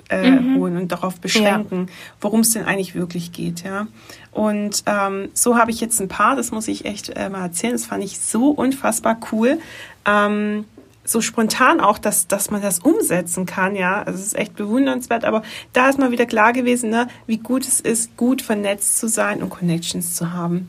äh, 0.08 0.30
mhm. 0.30 0.56
holen 0.56 0.76
und 0.76 0.92
darauf 0.92 1.20
beschränken, 1.20 1.86
ja. 1.88 1.92
worum 2.20 2.40
es 2.40 2.50
denn 2.50 2.64
eigentlich 2.64 2.94
wirklich 2.94 3.32
geht, 3.32 3.64
ja. 3.64 3.88
Und 4.32 4.84
ähm, 4.86 5.28
so 5.34 5.58
habe 5.58 5.70
ich 5.70 5.80
jetzt 5.80 6.00
ein 6.00 6.08
Paar, 6.08 6.36
das 6.36 6.50
muss 6.50 6.68
ich 6.68 6.84
echt 6.84 7.10
äh, 7.10 7.28
mal 7.28 7.42
erzählen, 7.42 7.72
das 7.72 7.84
fand 7.84 8.02
ich 8.04 8.18
so 8.18 8.50
unfassbar 8.50 9.18
cool. 9.32 9.58
Ähm, 10.06 10.64
so 11.04 11.20
spontan 11.20 11.80
auch, 11.80 11.98
dass, 11.98 12.26
dass 12.26 12.50
man 12.50 12.62
das 12.62 12.80
umsetzen 12.80 13.46
kann, 13.46 13.74
ja. 13.74 14.02
Also 14.02 14.20
es 14.20 14.26
ist 14.26 14.36
echt 14.36 14.56
bewundernswert, 14.56 15.24
aber 15.24 15.42
da 15.72 15.88
ist 15.88 15.98
mal 15.98 16.10
wieder 16.10 16.26
klar 16.26 16.52
gewesen, 16.52 16.90
ne, 16.90 17.08
wie 17.26 17.38
gut 17.38 17.66
es 17.66 17.80
ist, 17.80 18.16
gut 18.16 18.42
vernetzt 18.42 18.98
zu 18.98 19.08
sein 19.08 19.42
und 19.42 19.50
Connections 19.50 20.14
zu 20.14 20.32
haben. 20.32 20.68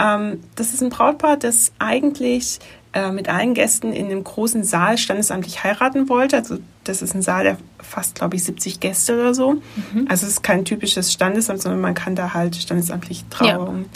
Ähm, 0.00 0.40
das 0.56 0.72
ist 0.72 0.82
ein 0.82 0.88
Brautpaar, 0.88 1.36
das 1.36 1.72
eigentlich 1.78 2.58
äh, 2.92 3.12
mit 3.12 3.28
allen 3.28 3.54
Gästen 3.54 3.92
in 3.92 4.06
einem 4.06 4.24
großen 4.24 4.64
Saal 4.64 4.98
standesamtlich 4.98 5.62
heiraten 5.62 6.08
wollte. 6.08 6.36
Also 6.36 6.58
das 6.84 7.02
ist 7.02 7.14
ein 7.14 7.22
Saal, 7.22 7.44
der 7.44 7.58
fast, 7.78 8.14
glaube 8.14 8.36
ich, 8.36 8.44
70 8.44 8.80
Gäste 8.80 9.14
oder 9.14 9.34
so. 9.34 9.54
Mhm. 9.54 10.06
Also 10.08 10.26
es 10.26 10.32
ist 10.32 10.42
kein 10.42 10.64
typisches 10.64 11.12
Standesamt, 11.12 11.62
sondern 11.62 11.80
man 11.80 11.94
kann 11.94 12.16
da 12.16 12.34
halt 12.34 12.56
standesamtlich 12.56 13.24
trauen. 13.30 13.86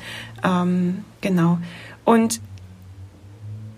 Ja. 0.42 0.62
Ähm, 0.62 1.04
genau. 1.20 1.58
Und 2.04 2.40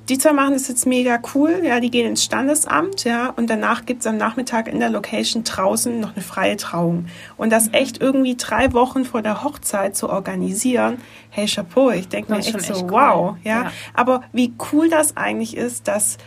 die 0.09 0.19
zwei 0.19 0.33
machen 0.33 0.53
das 0.53 0.69
jetzt 0.69 0.87
mega 0.87 1.19
cool. 1.35 1.63
Ja, 1.65 1.81
die 1.81 1.91
gehen 1.91 2.07
ins 2.07 2.23
Standesamt, 2.23 3.05
ja, 3.05 3.31
und 3.31 3.51
danach 3.51 3.87
gibt's 3.87 4.07
am 4.07 4.17
Nachmittag 4.17 4.69
in 4.69 4.79
der 4.79 4.91
Location 4.91 5.43
draußen 5.45 5.99
noch 5.99 6.15
eine 6.15 6.23
freie 6.23 6.57
Trauung. 6.57 7.07
Und 7.37 7.51
das 7.51 7.73
echt 7.73 8.01
irgendwie 8.01 8.37
drei 8.37 8.73
Wochen 8.73 9.05
vor 9.05 9.23
der 9.23 9.43
Hochzeit 9.43 9.97
zu 9.97 10.09
organisieren, 10.09 10.99
hey, 11.31 11.47
Chapeau, 11.47 11.91
ich 11.91 12.09
denke 12.09 12.33
mir 12.33 12.39
echt 12.39 12.53
so, 12.53 12.59
echt 12.59 12.85
cool. 12.85 12.91
wow, 12.91 13.37
ja? 13.43 13.65
ja. 13.65 13.73
Aber 13.95 14.23
wie 14.33 14.53
cool 14.73 14.89
das 14.89 15.17
eigentlich 15.17 15.57
ist, 15.57 15.89
dass, 15.89 16.19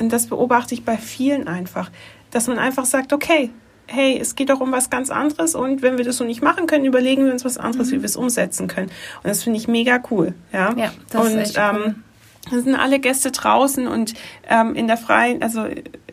und 0.00 0.12
das 0.12 0.28
beobachte 0.28 0.74
ich 0.74 0.84
bei 0.84 0.96
vielen 0.96 1.46
einfach, 1.46 1.90
dass 2.30 2.48
man 2.48 2.58
einfach 2.58 2.86
sagt, 2.86 3.12
okay, 3.12 3.50
hey, 3.86 4.18
es 4.18 4.34
geht 4.34 4.50
doch 4.50 4.60
um 4.60 4.72
was 4.72 4.90
ganz 4.90 5.10
anderes 5.10 5.54
und 5.54 5.82
wenn 5.82 5.96
wir 5.96 6.04
das 6.04 6.16
so 6.16 6.24
nicht 6.24 6.42
machen 6.42 6.66
können, 6.66 6.84
überlegen 6.84 7.24
wir 7.24 7.32
uns 7.32 7.44
was 7.44 7.56
anderes, 7.56 7.88
mhm. 7.88 7.92
wie 7.92 7.98
wir 7.98 8.06
es 8.06 8.16
umsetzen 8.16 8.66
können. 8.66 8.88
Und 9.22 9.28
das 9.28 9.44
finde 9.44 9.58
ich 9.58 9.68
mega 9.68 10.00
cool, 10.10 10.34
ja. 10.52 10.74
Ja, 10.76 10.90
das 11.10 11.20
und, 11.20 11.38
ist 11.38 11.56
echt 11.56 11.58
cool. 11.58 11.84
ähm, 11.86 12.02
da 12.50 12.60
sind 12.60 12.74
alle 12.74 12.98
Gäste 12.98 13.30
draußen 13.30 13.88
und 13.88 14.14
ähm, 14.48 14.74
in 14.74 14.86
der 14.86 14.96
freien, 14.96 15.42
also 15.42 15.66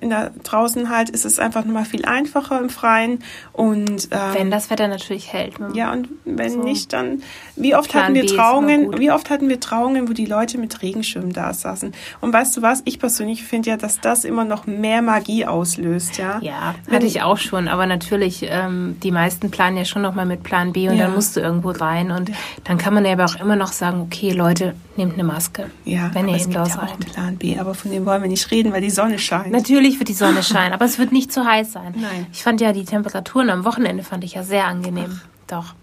in 0.03 0.09
der 0.09 0.31
draußen 0.43 0.89
halt 0.89 1.09
ist 1.09 1.25
es 1.25 1.39
einfach 1.39 1.63
nochmal 1.63 1.85
viel 1.85 2.05
einfacher 2.05 2.59
im 2.59 2.69
Freien 2.69 3.19
und 3.53 4.09
ähm, 4.11 4.19
wenn 4.33 4.51
das 4.51 4.69
Wetter 4.69 4.87
natürlich 4.87 5.31
hält. 5.31 5.59
Ne? 5.59 5.69
Ja 5.73 5.93
und 5.93 6.09
wenn 6.25 6.51
so. 6.51 6.63
nicht, 6.63 6.91
dann 6.91 7.23
wie 7.55 7.75
oft 7.75 7.89
Plan 7.89 8.03
hatten 8.03 8.15
wir 8.15 8.27
Trauungen? 8.27 8.99
Wie 8.99 9.11
oft 9.11 9.29
hatten 9.29 9.47
wir 9.47 9.59
Trauungen, 9.59 10.09
wo 10.09 10.13
die 10.13 10.25
Leute 10.25 10.57
mit 10.57 10.81
Regenschirmen 10.81 11.31
da 11.31 11.53
saßen? 11.53 11.93
Und 12.19 12.33
weißt 12.33 12.57
du 12.57 12.61
was? 12.61 12.81
Ich 12.85 12.99
persönlich 12.99 13.43
finde 13.43 13.69
ja, 13.69 13.77
dass 13.77 14.01
das 14.01 14.25
immer 14.25 14.43
noch 14.43 14.67
mehr 14.67 15.01
Magie 15.01 15.45
auslöst, 15.45 16.17
ja. 16.17 16.39
Ja, 16.41 16.75
wenn, 16.85 16.95
hatte 16.95 17.05
ich 17.05 17.21
auch 17.21 17.37
schon, 17.37 17.67
aber 17.67 17.85
natürlich 17.85 18.45
ähm, 18.49 18.97
die 19.01 19.11
meisten 19.11 19.51
planen 19.51 19.77
ja 19.77 19.85
schon 19.85 20.01
nochmal 20.01 20.25
mit 20.25 20.43
Plan 20.43 20.73
B 20.73 20.89
und 20.89 20.97
ja. 20.97 21.05
dann 21.05 21.15
musst 21.15 21.37
du 21.37 21.39
irgendwo 21.39 21.69
rein 21.69 22.11
und 22.11 22.31
dann 22.65 22.77
kann 22.77 22.93
man 22.93 23.05
ja 23.05 23.13
aber 23.13 23.25
auch 23.25 23.39
immer 23.39 23.55
noch 23.55 23.71
sagen, 23.71 24.01
okay 24.01 24.31
Leute, 24.31 24.75
nehmt 24.97 25.13
eine 25.13 25.23
Maske. 25.23 25.69
Ja. 25.85 26.11
Wenn 26.13 26.27
ihr 26.27 26.37
indoors 26.37 26.69
ja 26.69 26.87
seid. 26.87 26.99
Plan 27.13 27.37
B, 27.37 27.57
aber 27.57 27.73
von 27.73 27.91
dem 27.91 28.05
wollen 28.05 28.21
wir 28.21 28.29
nicht 28.29 28.49
reden, 28.51 28.71
weil 28.71 28.81
die 28.81 28.89
Sonne 28.89 29.19
scheint. 29.19 29.51
Natürlich 29.51 29.99
wird 29.99 30.09
die 30.09 30.13
Sonne 30.13 30.43
scheinen, 30.43 30.73
aber 30.73 30.85
es 30.85 30.99
wird 30.99 31.11
nicht 31.11 31.31
zu 31.31 31.45
heiß 31.45 31.71
sein. 31.71 31.93
Nein. 31.95 32.27
Ich 32.31 32.43
fand 32.43 32.61
ja 32.61 32.73
die 32.73 32.85
Temperaturen 32.85 33.49
am 33.49 33.65
Wochenende 33.65 34.03
fand 34.03 34.23
ich 34.23 34.33
ja 34.33 34.43
sehr 34.43 34.65
angenehm. 34.65 35.19
Doch. 35.47 35.75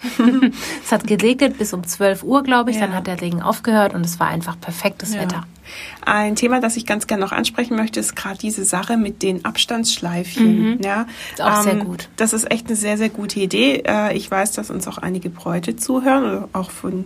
es 0.84 0.92
hat 0.92 1.06
geregnet 1.06 1.58
bis 1.58 1.72
um 1.72 1.84
12 1.84 2.22
Uhr, 2.22 2.42
glaube 2.42 2.70
ich. 2.70 2.76
Ja. 2.76 2.86
Dann 2.86 2.94
hat 2.94 3.06
der 3.06 3.20
Regen 3.20 3.42
aufgehört 3.42 3.94
und 3.94 4.04
es 4.06 4.20
war 4.20 4.28
einfach 4.28 4.58
perfektes 4.60 5.14
ja. 5.14 5.22
Wetter. 5.22 5.44
Ein 6.04 6.36
Thema, 6.36 6.60
das 6.60 6.76
ich 6.76 6.86
ganz 6.86 7.06
gerne 7.06 7.24
noch 7.24 7.32
ansprechen 7.32 7.76
möchte, 7.76 8.00
ist 8.00 8.14
gerade 8.16 8.38
diese 8.38 8.64
Sache 8.64 8.96
mit 8.96 9.22
den 9.22 9.44
Abstandsschleifchen. 9.44 10.72
Mhm. 10.72 10.80
Ja, 10.82 11.06
ist 11.32 11.42
auch 11.42 11.58
ähm, 11.58 11.62
sehr 11.62 11.76
gut. 11.76 12.08
Das 12.16 12.32
ist 12.32 12.50
echt 12.50 12.68
eine 12.68 12.76
sehr, 12.76 12.96
sehr 12.96 13.08
gute 13.08 13.40
Idee. 13.40 13.82
Äh, 13.86 14.16
ich 14.16 14.30
weiß, 14.30 14.52
dass 14.52 14.70
uns 14.70 14.86
auch 14.88 14.98
einige 14.98 15.30
Bräute 15.30 15.76
zuhören, 15.76 16.44
auch 16.52 16.70
von 16.70 17.04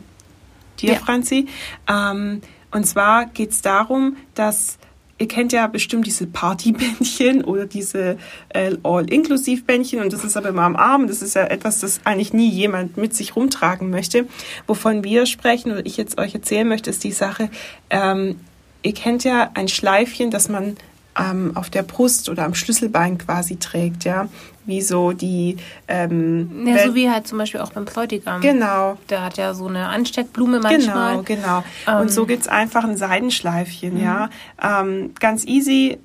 dir, 0.83 0.95
ja. 0.95 0.99
Franzi. 0.99 1.47
Ähm, 1.89 2.41
und 2.71 2.85
zwar 2.85 3.27
geht 3.27 3.51
es 3.51 3.63
darum, 3.63 4.17
dass 4.35 4.79
ihr 5.19 5.29
kennt 5.29 5.53
ja 5.53 5.67
bestimmt 5.69 6.07
diese 6.07 6.27
Partybändchen 6.27 7.45
oder 7.45 7.67
diese 7.67 8.19
äh, 8.49 8.77
All-Inclusive-Bändchen 8.83 10.01
und 10.01 10.13
das 10.13 10.25
ist 10.25 10.37
aber 10.37 10.49
immer 10.49 10.63
am 10.63 10.75
Arm. 10.75 11.07
Das 11.07 11.23
ist 11.23 11.35
ja 11.35 11.45
etwas, 11.45 11.81
das 11.81 12.01
eigentlich 12.05 12.33
nie 12.33 12.49
jemand 12.49 12.97
mit 12.97 13.15
sich 13.15 13.37
rumtragen 13.37 13.89
möchte. 13.91 14.27
Wovon 14.67 15.05
wir 15.05 15.27
sprechen 15.27 15.71
oder 15.71 15.87
ich 15.87 15.97
jetzt 15.97 16.19
euch 16.19 16.35
erzählen 16.35 16.67
möchte, 16.67 16.91
ist 16.91 17.05
die 17.05 17.13
Sache, 17.13 17.51
ähm, 17.91 18.41
ihr 18.83 18.95
kennt 18.95 19.23
ja 19.23 19.51
ein 19.55 19.69
Schleifchen, 19.69 20.31
das 20.31 20.49
man 20.49 20.77
ähm, 21.19 21.53
auf 21.55 21.71
der 21.71 21.83
Brust 21.83 22.29
oder 22.29 22.45
am 22.45 22.55
Schlüsselbein 22.55 23.19
quasi 23.19 23.57
trägt, 23.57 24.05
ja 24.05 24.29
wie 24.65 24.81
so 24.81 25.13
die. 25.13 25.57
Ähm, 25.89 26.67
ja, 26.67 26.87
so 26.87 26.95
wie 26.95 27.11
halt 27.11 27.27
zum 27.27 27.39
Beispiel 27.39 27.61
auch 27.61 27.73
beim 27.73 27.85
Bräutigam. 27.85 28.41
Genau. 28.41 28.99
Der 29.11 29.25
hat 29.25 29.37
ja 29.37 29.55
so 29.55 29.67
eine 29.67 29.89
Ansteckblume 29.89 30.61
manchmal. 30.61 31.23
Genau, 31.23 31.23
genau. 31.23 31.65
Ähm, 31.89 32.03
und 32.03 32.11
so 32.11 32.27
gibt's 32.27 32.49
einfach 32.49 32.85
ein 32.85 32.97
Seidenschleifchen, 32.97 33.95
mhm. 33.95 34.05
ja. 34.05 34.31
Ähm, 34.63 35.15
ganz 35.19 35.45
easy. 35.45 35.99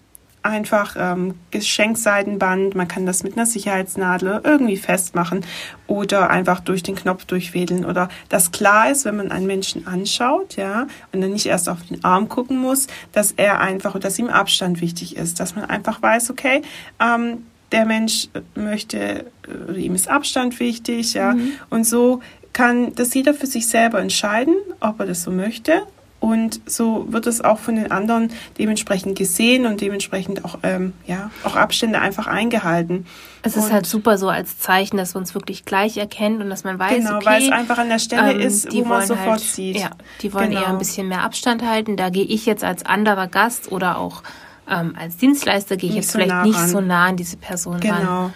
Einfach 0.47 0.95
ähm, 0.97 1.35
Geschenkseidenband, 1.51 2.73
man 2.73 2.87
kann 2.87 3.05
das 3.05 3.21
mit 3.23 3.33
einer 3.33 3.45
Sicherheitsnadel 3.45 4.39
irgendwie 4.45 4.77
festmachen 4.77 5.45
oder 5.87 6.29
einfach 6.29 6.61
durch 6.61 6.83
den 6.83 6.95
Knopf 6.95 7.25
durchfädeln 7.25 7.83
oder 7.83 8.07
das 8.29 8.53
klar 8.53 8.89
ist, 8.89 9.03
wenn 9.03 9.17
man 9.17 9.29
einen 9.29 9.45
Menschen 9.45 9.85
anschaut, 9.87 10.55
ja, 10.55 10.87
und 11.11 11.19
dann 11.19 11.31
nicht 11.31 11.47
erst 11.47 11.67
auf 11.67 11.79
den 11.89 12.01
Arm 12.05 12.29
gucken 12.29 12.57
muss, 12.59 12.87
dass 13.11 13.33
er 13.33 13.59
einfach 13.59 13.91
oder 13.91 14.07
dass 14.07 14.17
ihm 14.17 14.29
Abstand 14.29 14.79
wichtig 14.79 15.17
ist, 15.17 15.41
dass 15.41 15.53
man 15.53 15.65
einfach 15.65 16.01
weiß, 16.01 16.29
okay, 16.29 16.61
ähm, 17.01 17.43
der 17.73 17.85
Mensch 17.85 18.29
möchte, 18.55 19.25
oder 19.69 19.77
ihm 19.77 19.95
ist 19.95 20.07
Abstand 20.07 20.57
wichtig, 20.61 21.13
ja. 21.13 21.33
Mhm. 21.33 21.51
Und 21.69 21.85
so 21.85 22.21
kann 22.53 22.95
das 22.95 23.13
jeder 23.13 23.33
für 23.33 23.47
sich 23.47 23.67
selber 23.67 23.99
entscheiden, 23.99 24.55
ob 24.79 25.01
er 25.01 25.07
das 25.07 25.23
so 25.23 25.31
möchte. 25.31 25.81
Und 26.19 26.61
so 26.65 27.05
wird 27.09 27.27
es 27.27 27.41
auch 27.41 27.59
von 27.59 27.75
den 27.75 27.91
anderen 27.91 28.31
dementsprechend 28.57 29.17
gesehen 29.17 29.67
und 29.67 29.81
dementsprechend 29.81 30.43
auch, 30.45 30.57
ähm, 30.63 30.93
ja, 31.05 31.29
auch 31.43 31.55
Abstände 31.55 31.99
einfach 31.99 32.25
eingehalten. 32.25 33.05
Es 33.43 33.55
ist 33.55 33.65
und 33.65 33.73
halt 33.73 33.85
super 33.85 34.17
so 34.17 34.27
als 34.27 34.57
Zeichen, 34.57 34.97
dass 34.97 35.13
man 35.13 35.23
es 35.23 35.35
wirklich 35.35 35.63
gleich 35.63 35.95
erkennt 35.95 36.41
und 36.41 36.49
dass 36.49 36.63
man 36.63 36.79
weiß, 36.79 36.97
genau, 36.97 37.17
okay, 37.17 37.25
weil 37.25 37.43
es 37.43 37.51
einfach 37.51 37.77
an 37.77 37.89
der 37.89 37.99
Stelle 37.99 38.33
ähm, 38.33 38.39
ist, 38.39 38.73
wo 38.73 38.83
man 38.83 39.05
sofort 39.05 39.27
halt, 39.27 39.39
sieht. 39.41 39.77
Ja, 39.77 39.91
die 40.21 40.33
wollen 40.33 40.49
genau. 40.49 40.63
eher 40.63 40.69
ein 40.69 40.79
bisschen 40.79 41.07
mehr 41.07 41.21
Abstand 41.21 41.61
halten. 41.61 41.97
Da 41.97 42.09
gehe 42.09 42.25
ich 42.25 42.47
jetzt 42.47 42.63
als 42.63 42.83
anderer 42.83 43.27
Gast 43.27 43.71
oder 43.71 43.99
auch 43.99 44.23
ähm, 44.69 44.95
als 44.99 45.17
Dienstleister 45.17 45.77
gehe 45.77 45.89
ich 45.89 45.95
nicht 45.95 46.05
jetzt 46.05 46.13
so 46.13 46.19
vielleicht 46.19 46.31
nah 46.31 46.43
nicht 46.43 46.67
so 46.67 46.81
nah 46.81 47.05
an 47.05 47.15
diese 47.15 47.37
Person 47.37 47.79
genau. 47.79 47.93
ran. 47.93 48.33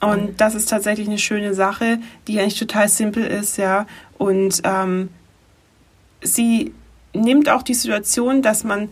Genau. 0.00 0.12
Und 0.12 0.40
das 0.40 0.54
ist 0.54 0.68
tatsächlich 0.68 1.08
eine 1.08 1.18
schöne 1.18 1.54
Sache, 1.54 1.98
die 2.26 2.40
eigentlich 2.40 2.58
total 2.58 2.88
simpel 2.88 3.24
ist, 3.24 3.56
ja. 3.56 3.86
Und 4.18 4.62
ähm, 4.64 5.10
sie 6.22 6.72
nimmt 7.14 7.48
auch 7.48 7.62
die 7.62 7.74
Situation, 7.74 8.42
dass 8.42 8.64
man, 8.64 8.88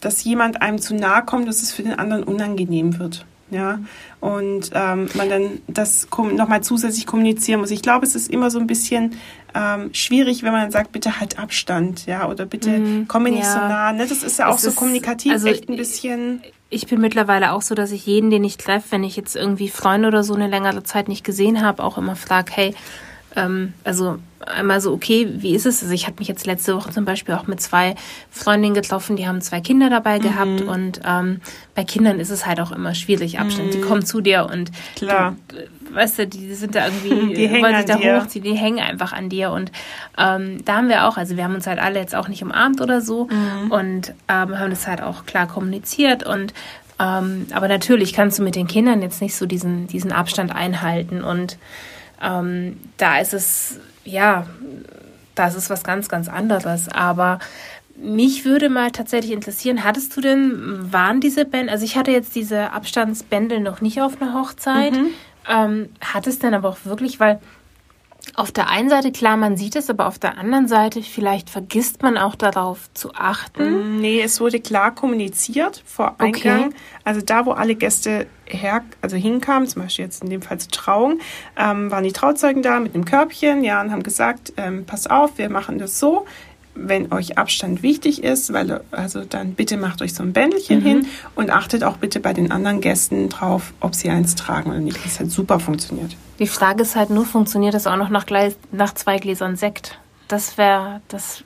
dass 0.00 0.24
jemand 0.24 0.62
einem 0.62 0.78
zu 0.78 0.94
nahe 0.94 1.24
kommt, 1.24 1.48
dass 1.48 1.62
es 1.62 1.72
für 1.72 1.82
den 1.82 1.94
anderen 1.94 2.22
unangenehm 2.22 2.98
wird. 2.98 3.26
Ja, 3.50 3.78
und 4.20 4.70
ähm, 4.72 5.08
man 5.14 5.28
dann 5.28 5.60
das 5.68 6.08
nochmal 6.32 6.62
zusätzlich 6.62 7.06
kommunizieren 7.06 7.60
muss. 7.60 7.70
Ich 7.70 7.82
glaube, 7.82 8.06
es 8.06 8.14
ist 8.14 8.30
immer 8.30 8.50
so 8.50 8.58
ein 8.58 8.66
bisschen 8.66 9.16
ähm, 9.54 9.92
schwierig, 9.92 10.42
wenn 10.42 10.52
man 10.52 10.70
sagt, 10.70 10.92
bitte 10.92 11.20
halt 11.20 11.38
Abstand, 11.38 12.06
ja, 12.06 12.28
oder 12.28 12.46
bitte 12.46 12.70
mm, 12.70 13.06
komm 13.06 13.24
mir 13.24 13.28
ja. 13.28 13.36
nicht 13.36 13.46
so 13.46 13.58
nah. 13.58 13.92
Ne? 13.92 14.06
Das 14.06 14.22
ist 14.22 14.38
ja 14.38 14.48
auch 14.48 14.56
es 14.56 14.62
so 14.62 14.72
kommunikativ 14.72 15.32
also 15.32 15.46
echt 15.46 15.68
ein 15.68 15.76
bisschen. 15.76 16.42
Ich 16.70 16.86
bin 16.86 17.00
mittlerweile 17.00 17.52
auch 17.52 17.62
so, 17.62 17.74
dass 17.74 17.92
ich 17.92 18.06
jeden, 18.06 18.30
den 18.30 18.42
ich 18.42 18.56
treffe, 18.56 18.92
wenn 18.92 19.04
ich 19.04 19.14
jetzt 19.14 19.36
irgendwie 19.36 19.68
Freunde 19.68 20.08
oder 20.08 20.24
so 20.24 20.34
eine 20.34 20.48
längere 20.48 20.82
Zeit 20.82 21.08
nicht 21.08 21.22
gesehen 21.22 21.64
habe, 21.64 21.84
auch 21.84 21.98
immer 21.98 22.16
frage, 22.16 22.50
hey, 22.52 22.74
ähm, 23.36 23.72
also 23.84 24.18
einmal 24.46 24.80
so, 24.80 24.92
okay, 24.92 25.28
wie 25.36 25.54
ist 25.54 25.66
es? 25.66 25.82
Also 25.82 25.94
ich 25.94 26.06
hatte 26.06 26.18
mich 26.18 26.28
jetzt 26.28 26.46
letzte 26.46 26.76
Woche 26.76 26.90
zum 26.90 27.04
Beispiel 27.04 27.34
auch 27.34 27.46
mit 27.46 27.60
zwei 27.60 27.94
Freundinnen 28.30 28.74
getroffen, 28.74 29.16
die 29.16 29.26
haben 29.26 29.40
zwei 29.40 29.60
Kinder 29.60 29.90
dabei 29.90 30.18
mhm. 30.18 30.22
gehabt 30.22 30.60
und 30.62 31.00
ähm, 31.04 31.40
bei 31.74 31.84
Kindern 31.84 32.20
ist 32.20 32.30
es 32.30 32.46
halt 32.46 32.60
auch 32.60 32.72
immer 32.72 32.94
schwierig, 32.94 33.38
Abstand. 33.38 33.68
Mhm. 33.68 33.72
Die 33.72 33.80
kommen 33.80 34.04
zu 34.04 34.20
dir 34.20 34.48
und 34.50 34.70
Klar. 34.96 35.36
Du, 35.48 35.94
weißt 35.94 36.18
du, 36.18 36.26
die 36.26 36.54
sind 36.54 36.74
da 36.74 36.86
irgendwie, 36.86 37.34
die 37.34 37.50
wollen 37.62 37.76
sich 37.76 37.86
da 37.86 37.96
dir. 37.96 38.20
hochziehen, 38.20 38.44
die 38.44 38.54
hängen 38.54 38.80
einfach 38.80 39.12
an 39.12 39.28
dir 39.28 39.50
und 39.50 39.72
ähm, 40.18 40.64
da 40.64 40.76
haben 40.76 40.88
wir 40.88 41.06
auch, 41.08 41.16
also 41.16 41.36
wir 41.36 41.44
haben 41.44 41.54
uns 41.54 41.66
halt 41.66 41.78
alle 41.78 41.98
jetzt 42.00 42.14
auch 42.14 42.28
nicht 42.28 42.42
umarmt 42.42 42.80
oder 42.80 43.00
so 43.00 43.28
mhm. 43.28 43.70
und 43.70 44.14
ähm, 44.28 44.58
haben 44.58 44.70
das 44.70 44.86
halt 44.86 45.02
auch 45.02 45.26
klar 45.26 45.46
kommuniziert 45.46 46.24
und 46.24 46.52
ähm, 47.00 47.46
aber 47.52 47.66
natürlich 47.66 48.12
kannst 48.12 48.38
du 48.38 48.42
mit 48.44 48.54
den 48.54 48.68
Kindern 48.68 49.02
jetzt 49.02 49.20
nicht 49.20 49.34
so 49.34 49.46
diesen, 49.46 49.88
diesen 49.88 50.12
Abstand 50.12 50.54
einhalten 50.54 51.24
und 51.24 51.58
ähm, 52.22 52.80
da 52.96 53.18
ist 53.18 53.34
es, 53.34 53.80
ja, 54.04 54.46
das 55.34 55.54
ist 55.54 55.70
was 55.70 55.84
ganz, 55.84 56.08
ganz 56.08 56.28
anderes. 56.28 56.88
Aber 56.88 57.38
mich 57.96 58.44
würde 58.44 58.68
mal 58.68 58.90
tatsächlich 58.90 59.32
interessieren, 59.32 59.84
hattest 59.84 60.16
du 60.16 60.20
denn, 60.20 60.92
waren 60.92 61.20
diese 61.20 61.44
Bändel, 61.44 61.70
also 61.70 61.84
ich 61.84 61.96
hatte 61.96 62.10
jetzt 62.10 62.34
diese 62.34 62.72
Abstandsbändel 62.72 63.60
noch 63.60 63.80
nicht 63.80 64.00
auf 64.00 64.20
einer 64.20 64.34
Hochzeit. 64.34 64.92
Mhm. 64.92 65.08
Ähm, 65.46 65.88
hat 66.00 66.26
es 66.26 66.38
denn 66.38 66.54
aber 66.54 66.70
auch 66.70 66.78
wirklich, 66.84 67.20
weil 67.20 67.38
auf 68.34 68.50
der 68.50 68.68
einen 68.68 68.88
Seite, 68.88 69.12
klar, 69.12 69.36
man 69.36 69.56
sieht 69.56 69.76
es, 69.76 69.90
aber 69.90 70.06
auf 70.06 70.18
der 70.18 70.38
anderen 70.38 70.66
Seite, 70.66 71.02
vielleicht 71.02 71.50
vergisst 71.50 72.02
man 72.02 72.16
auch 72.16 72.34
darauf 72.34 72.92
zu 72.94 73.14
achten. 73.14 73.96
Mm, 73.96 74.00
nee, 74.00 74.20
es 74.22 74.40
wurde 74.40 74.60
klar 74.60 74.94
kommuniziert 74.94 75.82
vor 75.84 76.16
Eingang. 76.18 76.66
Okay. 76.66 76.74
Also 77.04 77.20
da, 77.20 77.46
wo 77.46 77.52
alle 77.52 77.74
Gäste 77.74 78.26
her, 78.46 78.82
also 79.00 79.16
hinkamen, 79.16 79.68
zum 79.68 79.82
Beispiel 79.82 80.04
jetzt 80.04 80.22
in 80.22 80.30
dem 80.30 80.42
Fall 80.42 80.58
zur 80.58 80.70
Trauung, 80.70 81.20
ähm, 81.56 81.90
waren 81.90 82.04
die 82.04 82.12
Trauzeugen 82.12 82.62
da 82.62 82.80
mit 82.80 82.94
einem 82.94 83.04
Körbchen, 83.04 83.64
ja, 83.64 83.80
und 83.80 83.90
haben 83.90 84.02
gesagt, 84.02 84.52
ähm, 84.56 84.84
pass 84.84 85.06
auf, 85.06 85.38
wir 85.38 85.48
machen 85.48 85.78
das 85.78 85.98
so 85.98 86.26
wenn 86.74 87.12
euch 87.12 87.38
Abstand 87.38 87.82
wichtig 87.82 88.22
ist, 88.22 88.52
weil 88.52 88.80
also 88.90 89.24
dann 89.24 89.54
bitte 89.54 89.76
macht 89.76 90.02
euch 90.02 90.14
so 90.14 90.22
ein 90.22 90.32
Bändelchen 90.32 90.80
mhm. 90.80 90.84
hin 90.84 91.06
und 91.34 91.50
achtet 91.50 91.84
auch 91.84 91.96
bitte 91.98 92.20
bei 92.20 92.32
den 92.32 92.50
anderen 92.50 92.80
Gästen 92.80 93.28
drauf, 93.28 93.72
ob 93.80 93.94
sie 93.94 94.10
eins 94.10 94.34
tragen 94.34 94.70
oder 94.70 94.80
nicht. 94.80 95.04
Das 95.04 95.20
hat 95.20 95.30
super 95.30 95.60
funktioniert. 95.60 96.16
Die 96.38 96.46
Frage 96.46 96.82
ist 96.82 96.96
halt 96.96 97.10
nur, 97.10 97.24
funktioniert 97.24 97.74
das 97.74 97.86
auch 97.86 97.96
noch 97.96 98.10
nach, 98.10 98.26
nach 98.72 98.94
zwei 98.94 99.18
Gläsern 99.18 99.56
Sekt? 99.56 99.98
Das 100.28 100.58
wäre 100.58 101.00
das. 101.08 101.44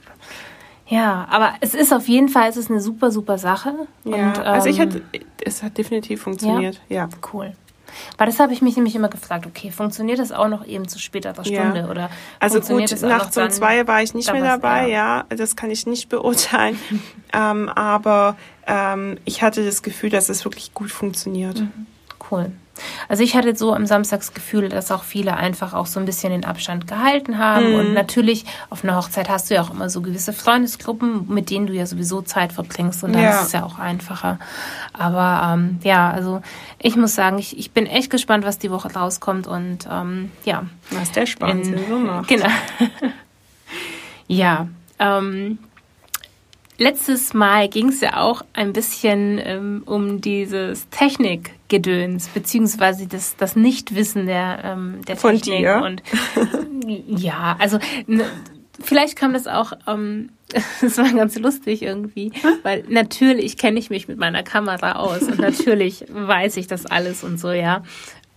Ja, 0.89 1.27
aber 1.31 1.55
es 1.61 1.75
ist 1.75 1.93
auf 1.93 2.09
jeden 2.09 2.29
Fall, 2.29 2.49
es 2.49 2.57
ist 2.57 2.71
eine 2.71 2.81
super, 2.81 3.11
super 3.11 3.39
Sache. 3.39 3.75
Ja, 4.05 4.15
und, 4.15 4.39
ähm, 4.39 4.43
also 4.45 4.69
ich 4.69 4.81
hatte, 4.81 5.03
es 5.45 5.63
hat 5.63 5.77
definitiv 5.77 6.23
funktioniert. 6.23 6.81
Ja, 6.89 6.97
ja. 6.97 7.09
cool. 7.33 7.53
Weil 8.17 8.27
das 8.27 8.39
habe 8.39 8.53
ich 8.53 8.63
mich 8.63 8.77
nämlich 8.77 8.95
immer 8.95 9.09
gefragt, 9.09 9.47
okay, 9.47 9.71
funktioniert 9.71 10.19
das 10.19 10.33
auch 10.33 10.49
noch 10.49 10.67
eben 10.67 10.89
zu 10.89 10.99
späterer 10.99 11.45
Stunde? 11.45 11.81
Ja. 11.81 11.89
Oder 11.89 12.11
also 12.39 12.61
gut, 12.61 13.01
nachts 13.03 13.37
um 13.37 13.51
zwei 13.51 13.87
war 13.87 14.03
ich 14.03 14.15
nicht 14.15 14.33
mehr 14.33 14.43
dabei, 14.43 14.89
ja. 14.89 15.25
ja. 15.31 15.37
das 15.37 15.57
kann 15.57 15.71
ich 15.71 15.87
nicht 15.87 16.09
beurteilen. 16.09 16.79
ähm, 17.33 17.69
aber 17.69 18.37
ähm, 18.67 19.19
ich 19.25 19.43
hatte 19.43 19.65
das 19.65 19.83
Gefühl, 19.83 20.11
dass 20.11 20.29
es 20.29 20.45
wirklich 20.45 20.75
gut 20.75 20.91
funktioniert. 20.91 21.61
Mhm. 21.61 21.87
Cool. 22.31 22.53
Also 23.09 23.23
ich 23.23 23.35
hatte 23.37 23.55
so 23.57 23.73
am 23.73 23.87
Samstag 23.87 24.21
das 24.21 24.35
Gefühl, 24.35 24.69
dass 24.69 24.91
auch 24.91 25.05
viele 25.05 25.37
einfach 25.37 25.75
auch 25.75 25.87
so 25.87 26.01
ein 26.01 26.07
bisschen 26.07 26.33
den 26.33 26.45
Abstand 26.45 26.87
gehalten 26.87 27.39
haben. 27.39 27.73
Mhm. 27.73 27.79
Und 27.79 27.95
natürlich 27.95 28.45
auf 28.71 28.85
einer 28.85 28.97
Hochzeit 28.97 29.29
hast 29.29 29.51
du 29.51 29.55
ja 29.55 29.63
auch 29.63 29.71
immer 29.71 29.91
so 29.91 30.01
gewisse 30.01 30.33
Freundesgruppen, 30.33 31.27
mit 31.29 31.51
denen 31.51 31.67
du 31.67 31.73
ja 31.73 31.87
sowieso 31.87 32.23
Zeit 32.23 32.53
verbringst. 32.53 33.05
Und 33.05 33.15
dann 33.15 33.23
ja. 33.23 33.31
ist 33.31 33.47
es 33.47 33.53
ja 33.53 33.65
auch 33.65 33.79
einfacher. 33.79 34.39
Aber 34.93 35.55
ähm, 35.55 35.79
ja, 35.83 36.11
also 36.11 36.43
ich 36.79 36.97
muss 36.97 37.15
sagen, 37.15 37.39
ich, 37.39 37.59
ich 37.59 37.73
bin 37.73 37.87
echt 37.87 38.11
gespannt, 38.11 38.45
was 38.45 38.59
die 38.59 38.71
Woche 38.71 38.93
rauskommt. 38.93 39.47
Und 39.47 39.89
ähm, 39.91 40.31
ja. 40.45 40.65
Was 40.91 41.13
der 41.13 41.27
Spaß 41.27 41.57
so 41.89 41.99
macht. 41.99 42.29
Genau. 42.39 42.49
ja. 44.27 44.69
Ähm, 44.99 45.59
letztes 46.79 47.35
Mal 47.35 47.69
ging 47.69 47.89
es 47.89 48.01
ja 48.01 48.17
auch 48.19 48.43
ein 48.55 48.73
bisschen 48.73 49.41
ähm, 49.43 49.83
um 49.85 50.21
dieses 50.21 50.89
Technikgedöns, 50.91 52.29
beziehungsweise 52.29 53.07
das, 53.07 53.37
das 53.37 53.57
Nichtwissen 53.57 54.27
der, 54.27 54.61
ähm, 54.65 55.05
der 55.07 55.17
Von 55.17 55.35
Technik. 55.35 55.59
dir? 55.59 55.83
Und 55.85 56.03
ja, 57.07 57.57
also 57.59 57.79
ne, 58.07 58.25
vielleicht 58.81 59.17
kam 59.17 59.33
das 59.33 59.47
auch, 59.47 59.73
ähm, 59.87 60.31
das 60.81 60.97
war 60.97 61.13
ganz 61.13 61.39
lustig 61.39 61.83
irgendwie, 61.83 62.33
weil 62.63 62.85
natürlich 62.89 63.59
kenne 63.59 63.79
ich 63.79 63.91
mich 63.91 64.09
mit 64.09 64.19
meiner 64.19 64.43
Kamera 64.43 64.93
aus 64.93 65.23
und 65.23 65.39
natürlich 65.39 66.07
weiß 66.09 66.57
ich 66.57 66.69
das 66.69 66.87
alles 66.87 67.23
und 67.23 67.39
so, 67.39 67.51
ja. 67.51 67.83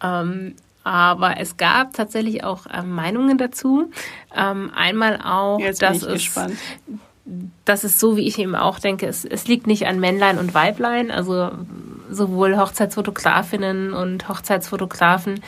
Ähm, 0.03 0.55
aber 0.83 1.39
es 1.39 1.57
gab 1.57 1.93
tatsächlich 1.93 2.43
auch 2.43 2.65
ähm, 2.73 2.89
Meinungen 2.91 3.37
dazu. 3.37 3.91
Ähm, 4.35 4.71
einmal 4.75 5.21
auch, 5.23 5.59
Jetzt 5.59 5.83
dass 5.83 6.01
es 6.01 6.07
gespannt. 6.07 6.57
Das 7.65 7.83
ist 7.83 7.99
so, 7.99 8.17
wie 8.17 8.27
ich 8.27 8.39
eben 8.39 8.55
auch 8.55 8.79
denke, 8.79 9.07
es, 9.07 9.25
es 9.25 9.47
liegt 9.47 9.67
nicht 9.67 9.87
an 9.87 9.99
Männlein 9.99 10.37
und 10.37 10.53
Weiblein, 10.53 11.11
also 11.11 11.51
sowohl 12.09 12.57
Hochzeitsfotografinnen 12.57 13.93
und 13.93 14.27
Hochzeitsfotografen 14.27 15.41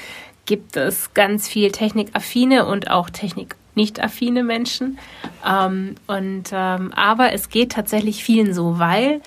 gibt 0.45 0.75
es 0.75 1.13
ganz 1.13 1.47
viel 1.47 1.71
technikaffine 1.71 2.65
und 2.65 2.89
auch 2.89 3.09
technik 3.09 3.55
nicht 3.75 4.03
affine 4.03 4.43
Menschen. 4.43 4.99
Ähm, 5.47 5.95
und 6.07 6.49
ähm, 6.51 6.93
aber 6.93 7.33
es 7.33 7.49
geht 7.49 7.71
tatsächlich 7.71 8.23
vielen 8.23 8.53
so, 8.53 8.77
weil 8.77 9.21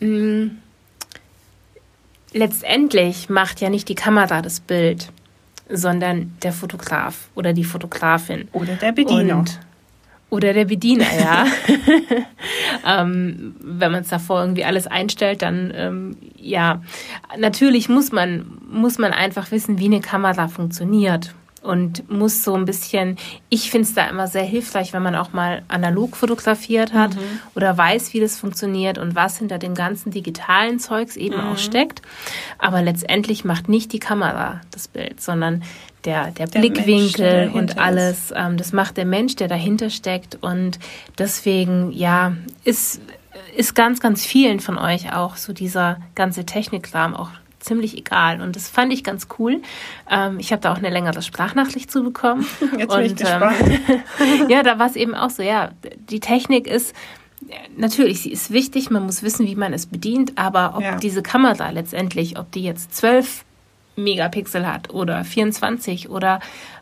mh, 0.00 0.50
letztendlich 2.32 3.28
macht 3.28 3.60
ja 3.60 3.70
nicht 3.70 3.88
die 3.88 3.94
Kamera 3.94 4.42
das 4.42 4.60
Bild, 4.60 5.12
sondern 5.68 6.36
der 6.42 6.52
Fotograf 6.52 7.28
oder 7.34 7.52
die 7.52 7.64
Fotografin. 7.64 8.48
Oder 8.52 8.74
der 8.74 8.92
Bediener. 8.92 9.38
Und, 9.38 9.60
oder 10.32 10.54
der 10.54 10.64
Bediener, 10.64 11.04
ja. 11.20 11.44
ähm, 12.86 13.54
wenn 13.60 13.92
man 13.92 14.00
es 14.00 14.08
davor 14.08 14.40
irgendwie 14.40 14.64
alles 14.64 14.86
einstellt, 14.86 15.42
dann 15.42 15.70
ähm, 15.76 16.16
ja, 16.36 16.80
natürlich 17.36 17.90
muss 17.90 18.12
man 18.12 18.46
muss 18.70 18.96
man 18.96 19.12
einfach 19.12 19.50
wissen, 19.50 19.78
wie 19.78 19.84
eine 19.84 20.00
Kamera 20.00 20.48
funktioniert 20.48 21.34
und 21.60 22.10
muss 22.10 22.44
so 22.44 22.54
ein 22.54 22.64
bisschen. 22.64 23.18
Ich 23.50 23.70
finde 23.70 23.86
es 23.86 23.94
da 23.94 24.06
immer 24.06 24.26
sehr 24.26 24.42
hilfreich, 24.42 24.94
wenn 24.94 25.02
man 25.02 25.16
auch 25.16 25.34
mal 25.34 25.64
analog 25.68 26.16
fotografiert 26.16 26.94
hat 26.94 27.10
oder 27.54 27.76
weiß, 27.76 28.14
wie 28.14 28.20
das 28.20 28.38
funktioniert 28.38 28.96
und 28.96 29.14
was 29.14 29.36
hinter 29.36 29.58
dem 29.58 29.74
ganzen 29.74 30.12
digitalen 30.12 30.78
Zeugs 30.78 31.16
eben 31.16 31.38
auch 31.38 31.58
steckt. 31.58 32.00
Aber 32.56 32.80
letztendlich 32.80 33.44
macht 33.44 33.68
nicht 33.68 33.92
die 33.92 34.00
Kamera 34.00 34.62
das 34.70 34.88
Bild, 34.88 35.20
sondern 35.20 35.62
der, 36.04 36.30
der, 36.32 36.46
Der 36.46 36.60
Mensch, 36.60 36.74
Blickwinkel 36.74 37.50
der 37.50 37.54
und 37.54 37.78
alles. 37.78 38.32
Ähm, 38.34 38.56
das 38.56 38.72
macht 38.72 38.96
der 38.96 39.04
Mensch, 39.06 39.36
der 39.36 39.48
dahinter 39.48 39.90
steckt. 39.90 40.38
Und 40.40 40.78
deswegen, 41.18 41.92
ja, 41.92 42.36
ist, 42.64 43.00
ist 43.56 43.74
ganz, 43.74 44.00
ganz 44.00 44.24
vielen 44.24 44.60
von 44.60 44.78
euch 44.78 45.12
auch 45.14 45.36
so 45.36 45.52
dieser 45.52 45.98
ganze 46.14 46.44
Technikkram 46.44 47.14
auch 47.14 47.30
ziemlich 47.60 47.96
egal. 47.96 48.40
Und 48.40 48.56
das 48.56 48.68
fand 48.68 48.92
ich 48.92 49.04
ganz 49.04 49.28
cool. 49.38 49.62
Ähm, 50.10 50.38
ich 50.38 50.52
habe 50.52 50.60
da 50.60 50.72
auch 50.72 50.78
eine 50.78 50.90
längere 50.90 51.22
Sprachnachricht 51.22 51.90
zu 51.90 52.02
bekommen. 52.02 52.44
Jetzt 52.78 52.94
bin 52.94 53.04
ich 53.04 53.10
und, 53.12 53.18
gespannt. 53.20 53.56
Ähm, 54.18 54.48
ja, 54.48 54.62
da 54.62 54.78
war 54.78 54.86
es 54.88 54.96
eben 54.96 55.14
auch 55.14 55.30
so, 55.30 55.42
ja, 55.42 55.70
die 56.10 56.20
Technik 56.20 56.66
ist 56.66 56.94
natürlich, 57.76 58.22
sie 58.22 58.32
ist 58.32 58.50
wichtig, 58.52 58.90
man 58.90 59.04
muss 59.04 59.22
wissen, 59.22 59.46
wie 59.46 59.56
man 59.56 59.72
es 59.72 59.86
bedient, 59.86 60.32
aber 60.36 60.74
ob 60.76 60.82
Ja. 60.82 60.96
diese 60.96 61.22
Kamera 61.22 61.70
letztendlich, 61.70 62.38
ob 62.38 62.50
die 62.52 62.62
jetzt 62.62 62.94
12 62.94 63.44
Megapixel 63.96 64.66
hat 64.66 64.92
oder 64.92 65.24
24 65.24 66.08
oder 66.10 66.40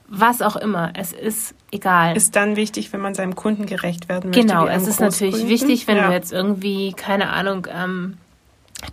was 0.08 0.42
auch 0.42 0.56
immer, 0.56 0.92
es 0.94 1.12
ist 1.12 1.54
egal. 1.70 2.16
Ist 2.16 2.34
dann 2.34 2.56
wichtig, 2.56 2.92
wenn 2.92 3.00
man 3.00 3.14
seinem 3.14 3.36
Kunden 3.36 3.66
gerecht 3.66 4.08
werden 4.08 4.30
möchte. 4.30 4.44
Genau, 4.44 4.66
es 4.66 4.88
ist 4.88 5.00
natürlich 5.00 5.46
wichtig, 5.48 5.86
wenn 5.86 5.96
ja. 5.96 6.08
du 6.08 6.12
jetzt 6.12 6.32
irgendwie, 6.32 6.92
keine 6.92 7.30
Ahnung, 7.30 7.68
ähm, 7.72 8.18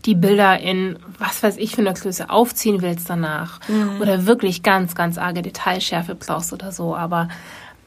die 0.06 0.16
Bilder 0.16 0.60
in 0.60 1.00
was 1.18 1.42
weiß 1.42 1.58
ich 1.58 1.72
für 1.76 1.82
eine 1.82 1.94
Größe 1.94 2.30
aufziehen 2.30 2.82
willst 2.82 3.10
danach 3.10 3.60
Mhm. 3.68 4.02
oder 4.02 4.26
wirklich 4.26 4.62
ganz, 4.62 4.96
ganz 4.96 5.18
arge 5.18 5.42
Detailschärfe 5.42 6.14
brauchst 6.14 6.54
oder 6.54 6.72
so. 6.72 6.96
Aber 6.96 7.30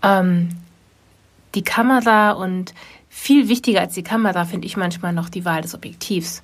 ähm, 0.02 0.48
die 1.54 1.62
Kamera 1.62 2.32
und 2.32 2.74
viel 3.08 3.48
wichtiger 3.48 3.80
als 3.80 3.94
die 3.94 4.02
Kamera 4.02 4.44
finde 4.44 4.66
ich 4.66 4.76
manchmal 4.76 5.12
noch 5.12 5.28
die 5.28 5.44
Wahl 5.44 5.62
des 5.62 5.74
Objektivs, 5.74 6.42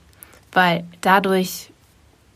weil 0.52 0.84
dadurch 1.00 1.70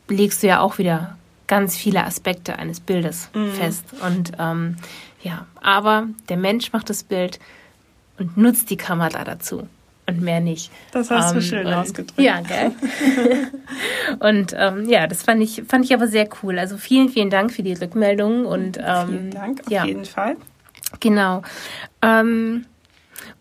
legst 0.08 0.42
du 0.42 0.48
ja 0.48 0.60
auch 0.60 0.78
wieder 0.78 1.16
ganz 1.50 1.76
viele 1.76 2.04
Aspekte 2.04 2.56
eines 2.58 2.78
Bildes 2.78 3.28
Mhm. 3.34 3.50
fest. 3.52 3.84
Und 4.06 4.32
ähm, 4.38 4.76
ja, 5.22 5.46
aber 5.60 6.06
der 6.28 6.36
Mensch 6.36 6.72
macht 6.72 6.88
das 6.88 7.02
Bild 7.02 7.40
und 8.18 8.36
nutzt 8.36 8.70
die 8.70 8.76
Kamera 8.76 9.24
dazu 9.24 9.66
und 10.06 10.20
mehr 10.22 10.40
nicht. 10.40 10.70
Das 10.92 11.10
hast 11.10 11.32
du 11.32 11.38
Ähm, 11.38 11.42
schön 11.42 11.66
und, 11.66 11.74
ausgedrückt. 11.74 12.20
Ja, 12.20 12.40
gell? 12.40 12.70
und 14.20 14.54
ähm, 14.56 14.88
ja, 14.88 15.08
das 15.08 15.24
fand 15.24 15.42
ich, 15.42 15.62
fand 15.68 15.84
ich 15.84 15.92
aber 15.92 16.06
sehr 16.06 16.28
cool. 16.42 16.56
Also 16.58 16.78
vielen, 16.78 17.08
vielen 17.08 17.30
Dank 17.30 17.52
für 17.52 17.62
die 17.64 17.72
Rückmeldungen 17.74 18.46
und 18.46 18.78
ähm, 18.78 19.08
Vielen 19.08 19.30
Dank, 19.32 19.60
auf 19.66 19.70
ja, 19.70 19.84
jeden 19.84 20.04
Fall. 20.04 20.36
genau. 21.00 21.42
Ähm, 22.00 22.64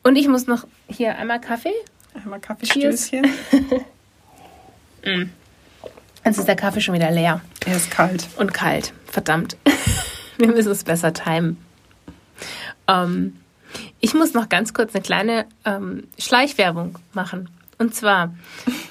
und 0.04 0.16
ich 0.16 0.28
muss 0.28 0.48
noch 0.48 0.66
hier 0.88 1.16
einmal 1.18 1.40
Kaffee. 1.40 1.74
Einmal 2.16 2.40
Kaffeestößchen. 2.40 3.28
Jetzt 6.26 6.38
ist 6.38 6.48
der 6.48 6.56
Kaffee 6.56 6.82
schon 6.82 6.94
wieder 6.96 7.12
leer 7.12 7.42
Er 7.66 7.76
ist 7.76 7.90
kalt. 7.92 8.28
und 8.38 8.54
kalt. 8.54 8.94
Verdammt. 9.08 9.58
Wir 10.38 10.48
müssen 10.48 10.72
es 10.72 10.84
besser 10.84 11.14
timen. 11.14 11.58
Ähm, 12.88 13.36
ich 14.00 14.14
muss 14.14 14.34
noch 14.34 14.50
ganz 14.50 14.74
kurz 14.74 14.94
eine 14.96 15.02
kleine 15.04 15.46
ähm, 15.66 16.04
Schleichwerbung 16.18 16.98
machen. 17.14 17.50
Und 17.78 17.94
zwar, 17.96 18.34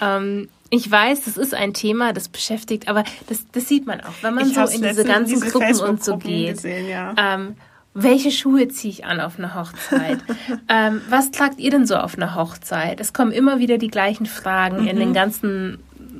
ähm, 0.00 0.48
ich 0.70 0.90
weiß, 0.90 1.24
das 1.24 1.36
ist 1.36 1.54
ein 1.54 1.74
Thema, 1.74 2.12
das 2.12 2.28
beschäftigt, 2.28 2.88
aber 2.88 3.04
das, 3.28 3.44
das 3.52 3.68
sieht 3.68 3.86
man 3.86 4.00
auch, 4.00 4.12
wenn 4.22 4.34
man 4.34 4.46
Ich 4.48 4.54
so 4.54 4.60
in 4.62 4.66
diese 4.82 4.82
letztens 4.82 4.98
in 5.00 5.06
ganzen 5.08 5.34
diese 5.34 5.50
Gruppen 5.50 5.80
und 5.80 6.04
so 6.04 6.16
geht. 6.18 6.56
gesehen, 6.56 6.88
ja. 6.88 7.14
Ähm, 7.16 7.56
welche 7.94 8.30
Schuhe 8.30 8.68
ziehe 8.68 8.92
ich 8.92 9.04
an 9.06 9.20
auf 9.20 9.38
einer 9.38 9.54
Hochzeit? 9.54 10.18
ähm, 10.68 11.00
was 11.08 11.30
tragt 11.30 11.58
ihr 11.58 11.70
denn 11.70 11.86
so 11.86 11.96
auf 11.96 12.16
einer 12.16 12.34
Hochzeit? 12.34 13.00
Es 13.00 13.12
kommen 13.12 13.32
immer 13.32 13.58
wieder 13.58 13.78
die 13.78 13.88
gleichen 13.88 14.26
Fragen 14.26 14.86
in 14.86 14.96
Mhm. 14.96 15.00
den 15.00 15.14
ganzen 15.14 15.78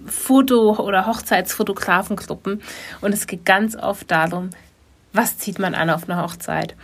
Foto- 0.08 0.78
oder 0.78 1.06
Hochzeitsfotografengruppen. 1.06 2.62
Und 3.00 3.12
es 3.12 3.26
geht 3.26 3.44
ganz 3.44 3.76
oft 3.76 4.10
darum, 4.10 4.50
was 5.12 5.38
zieht 5.38 5.58
man 5.58 5.74
an 5.74 5.90
auf 5.90 6.08
einer 6.08 6.22
Hochzeit? 6.22 6.74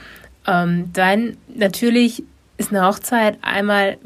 Ähm, 0.46 0.90
dann 0.92 1.36
natürlich 1.54 2.24
ist 2.56 2.70
eine 2.70 2.86
Hochzeit 2.86 3.38
einmal, 3.42 3.98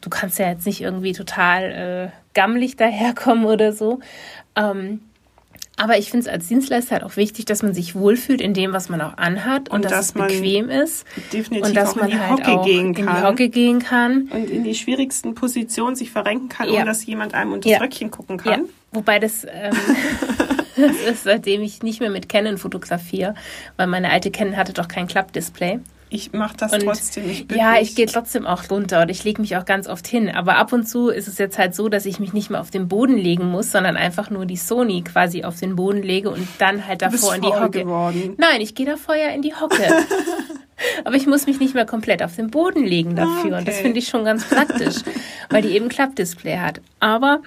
du 0.00 0.10
kannst 0.10 0.38
ja 0.38 0.48
jetzt 0.48 0.66
nicht 0.66 0.80
irgendwie 0.80 1.12
total 1.12 2.12
äh, 2.12 2.34
gammelig 2.34 2.76
daherkommen 2.76 3.46
oder 3.46 3.72
so. 3.72 4.00
Ähm, 4.56 5.00
aber 5.78 5.96
ich 5.98 6.10
finde 6.10 6.26
es 6.26 6.32
als 6.32 6.48
Dienstleister 6.48 6.92
halt 6.96 7.04
auch 7.04 7.16
wichtig, 7.16 7.44
dass 7.46 7.62
man 7.62 7.72
sich 7.72 7.94
wohlfühlt 7.94 8.40
in 8.40 8.52
dem, 8.54 8.72
was 8.72 8.88
man 8.88 9.00
auch 9.00 9.16
anhat 9.16 9.68
und, 9.68 9.76
Und 9.76 9.84
dass, 9.84 9.92
dass 9.92 10.06
es 10.06 10.14
man 10.14 10.28
bequem 10.28 10.68
ist 10.68 11.04
Definitiv 11.32 11.66
und 11.68 11.76
dass 11.76 11.90
auch 11.90 11.94
in 11.96 12.00
man 12.02 12.10
die 12.10 12.18
halt 12.18 12.30
Hocke 12.32 12.48
auch 12.58 12.64
gehen 12.66 12.86
in 12.88 12.92
die 12.94 13.02
kann. 13.02 13.22
Hocke 13.26 13.48
gehen 13.48 13.78
kann. 13.78 14.22
und 14.30 14.50
in 14.50 14.64
die 14.64 14.74
schwierigsten 14.74 15.34
Positionen 15.34 15.96
sich 15.96 16.10
verrenken 16.10 16.48
kann, 16.48 16.68
Ja. 16.68 16.76
ohne 16.76 16.84
dass 16.86 17.06
jemand 17.06 17.34
einem 17.34 17.52
unter 17.52 17.68
das 17.68 17.78
Ja. 17.78 17.82
Röckchen 17.84 18.10
gucken 18.10 18.40
Ja, 18.44 18.52
kann. 18.52 18.64
wobei 18.92 19.18
das, 19.18 19.44
ähm, 19.44 19.72
das 20.76 20.96
ist, 21.10 21.24
seitdem 21.24 21.62
ich 21.62 21.82
nicht 21.82 22.00
mehr 22.00 22.10
mit 22.10 22.28
Canon 22.28 22.58
fotografiere, 22.58 23.34
weil 23.76 23.86
meine 23.86 24.10
alte 24.10 24.30
Canon 24.30 24.56
hatte 24.56 24.72
doch 24.72 24.88
kein 24.88 25.06
Klappdisplay. 25.06 25.78
Ich 26.10 26.32
mache 26.32 26.56
das 26.56 26.72
Und 26.72 26.84
trotzdem. 26.84 27.28
Ich 27.28 27.46
ja, 27.54 27.78
ich 27.80 27.94
gehe 27.94 28.06
trotzdem 28.06 28.46
auch 28.46 28.70
runter 28.70 29.02
und 29.02 29.10
ich 29.10 29.24
lege 29.24 29.40
mich 29.42 29.56
auch 29.56 29.64
ganz 29.64 29.86
oft 29.88 30.06
hin. 30.06 30.30
Aber 30.30 30.56
ab 30.56 30.72
und 30.72 30.88
zu 30.88 31.08
ist 31.08 31.28
es 31.28 31.36
jetzt 31.38 31.58
halt 31.58 31.74
so, 31.74 31.88
dass 31.88 32.06
ich 32.06 32.18
mich 32.18 32.32
nicht 32.32 32.48
mehr 32.50 32.60
auf 32.60 32.70
den 32.70 32.88
Boden 32.88 33.16
legen 33.18 33.50
muss, 33.50 33.70
sondern 33.72 33.96
einfach 33.96 34.30
nur 34.30 34.46
die 34.46 34.56
Sony 34.56 35.02
quasi 35.02 35.44
auf 35.44 35.58
den 35.60 35.76
Boden 35.76 36.02
lege 36.02 36.30
und 36.30 36.48
dann 36.58 36.86
halt 36.86 37.02
davor 37.02 37.34
in 37.34 37.42
die 37.42 37.48
Hocke. 37.48 37.80
geworden. 37.80 38.34
Nein, 38.38 38.60
ich 38.60 38.74
gehe 38.74 38.86
davor 38.86 39.16
ja 39.16 39.28
in 39.28 39.42
die 39.42 39.54
Hocke. 39.54 39.82
Aber 41.04 41.16
ich 41.16 41.26
muss 41.26 41.46
mich 41.46 41.58
nicht 41.58 41.74
mehr 41.74 41.86
komplett 41.86 42.22
auf 42.22 42.36
den 42.36 42.50
Boden 42.50 42.84
legen 42.84 43.16
dafür. 43.16 43.58
Und 43.58 43.66
das 43.68 43.74
Okay. 43.76 43.82
finde 43.84 43.98
ich 43.98 44.08
schon 44.08 44.24
ganz 44.24 44.44
praktisch, 44.48 44.96
weil 45.50 45.62
die 45.62 45.70
eben 45.70 45.88
Klappdisplay 45.88 46.58
hat. 46.58 46.80
Aber 47.00 47.40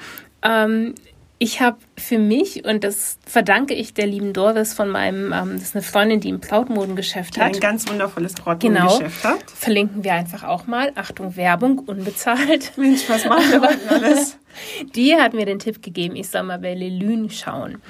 ähm, 0.44 0.96
ich 1.44 1.60
habe 1.60 1.78
für 1.98 2.20
mich, 2.20 2.66
und 2.66 2.84
das 2.84 3.18
verdanke 3.26 3.74
ich 3.74 3.96
der 3.96 4.06
lieben 4.06 4.32
Doris 4.32 4.76
von 4.76 4.90
meinem, 4.90 5.34
ähm, 5.34 5.54
das 5.54 5.64
ist 5.70 5.76
eine 5.76 5.82
Freundin, 5.82 6.20
die 6.20 6.30
im 6.30 6.40
Brautmodengeschäft 6.40 7.36
Die 7.36 7.42
hat. 7.42 7.56
ein 7.56 7.60
ganz 7.60 7.90
wundervolles 7.90 8.36
Genau. 8.36 8.46
Brautmodengeschäft 8.46 9.24
hat. 9.24 9.50
Verlinken 9.50 10.04
wir 10.04 10.14
einfach 10.14 10.44
auch 10.44 10.68
mal. 10.68 10.92
Achtung, 10.94 11.36
Werbung, 11.36 11.80
unbezahlt. 11.80 12.74
Mensch, 12.78 13.10
was 13.10 13.26
machen 13.26 13.50
wir 13.54 13.62
heute 13.62 13.80
alles? 13.90 14.38
Die 14.96 15.16
hat 15.16 15.34
mir 15.34 15.46
den 15.46 15.60
Tipp 15.60 15.82
gegeben, 15.82 16.16
ich 16.16 16.30
soll 16.30 16.44
mal 16.44 16.60
bei 16.60 16.74
Lelune 16.74 17.30
schauen. 17.30 17.82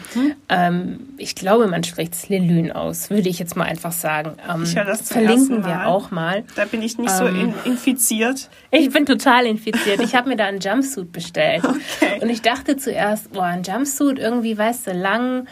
Ähm, 0.49 1.09
ich 1.17 1.35
glaube, 1.35 1.67
man 1.67 1.83
spricht 1.83 2.13
es 2.13 2.29
Lelune 2.29 2.75
aus, 2.75 3.09
würde 3.09 3.29
ich 3.29 3.39
jetzt 3.39 3.55
mal 3.55 3.65
einfach 3.65 3.91
sagen. 3.91 4.33
Ähm, 4.49 4.63
Ich 4.63 4.75
höre 4.75 4.85
das 4.85 5.05
zum 5.05 5.17
verlinken 5.21 5.65
wir 5.65 5.87
auch 5.87 6.11
mal. 6.11 6.43
Da 6.55 6.65
bin 6.65 6.81
ich 6.81 6.97
nicht 6.97 7.11
so 7.11 7.25
Ähm. 7.25 7.53
in, 7.65 7.71
infiziert. 7.71 8.49
Ich 8.71 8.89
bin 8.91 9.05
total 9.05 9.45
infiziert. 9.45 10.01
Ich 10.01 10.15
habe 10.15 10.29
mir 10.29 10.35
da 10.35 10.45
einen 10.45 10.59
Jumpsuit 10.59 11.11
bestellt. 11.11 11.63
Okay. 11.63 12.19
Und 12.21 12.29
ich 12.29 12.41
dachte 12.41 12.77
zuerst, 12.77 13.31
boah, 13.33 13.43
ein 13.45 13.63
Jumpsuit 13.63 14.19
irgendwie, 14.19 14.57
weißt 14.57 14.87
du, 14.87 14.91
lang 14.93 15.47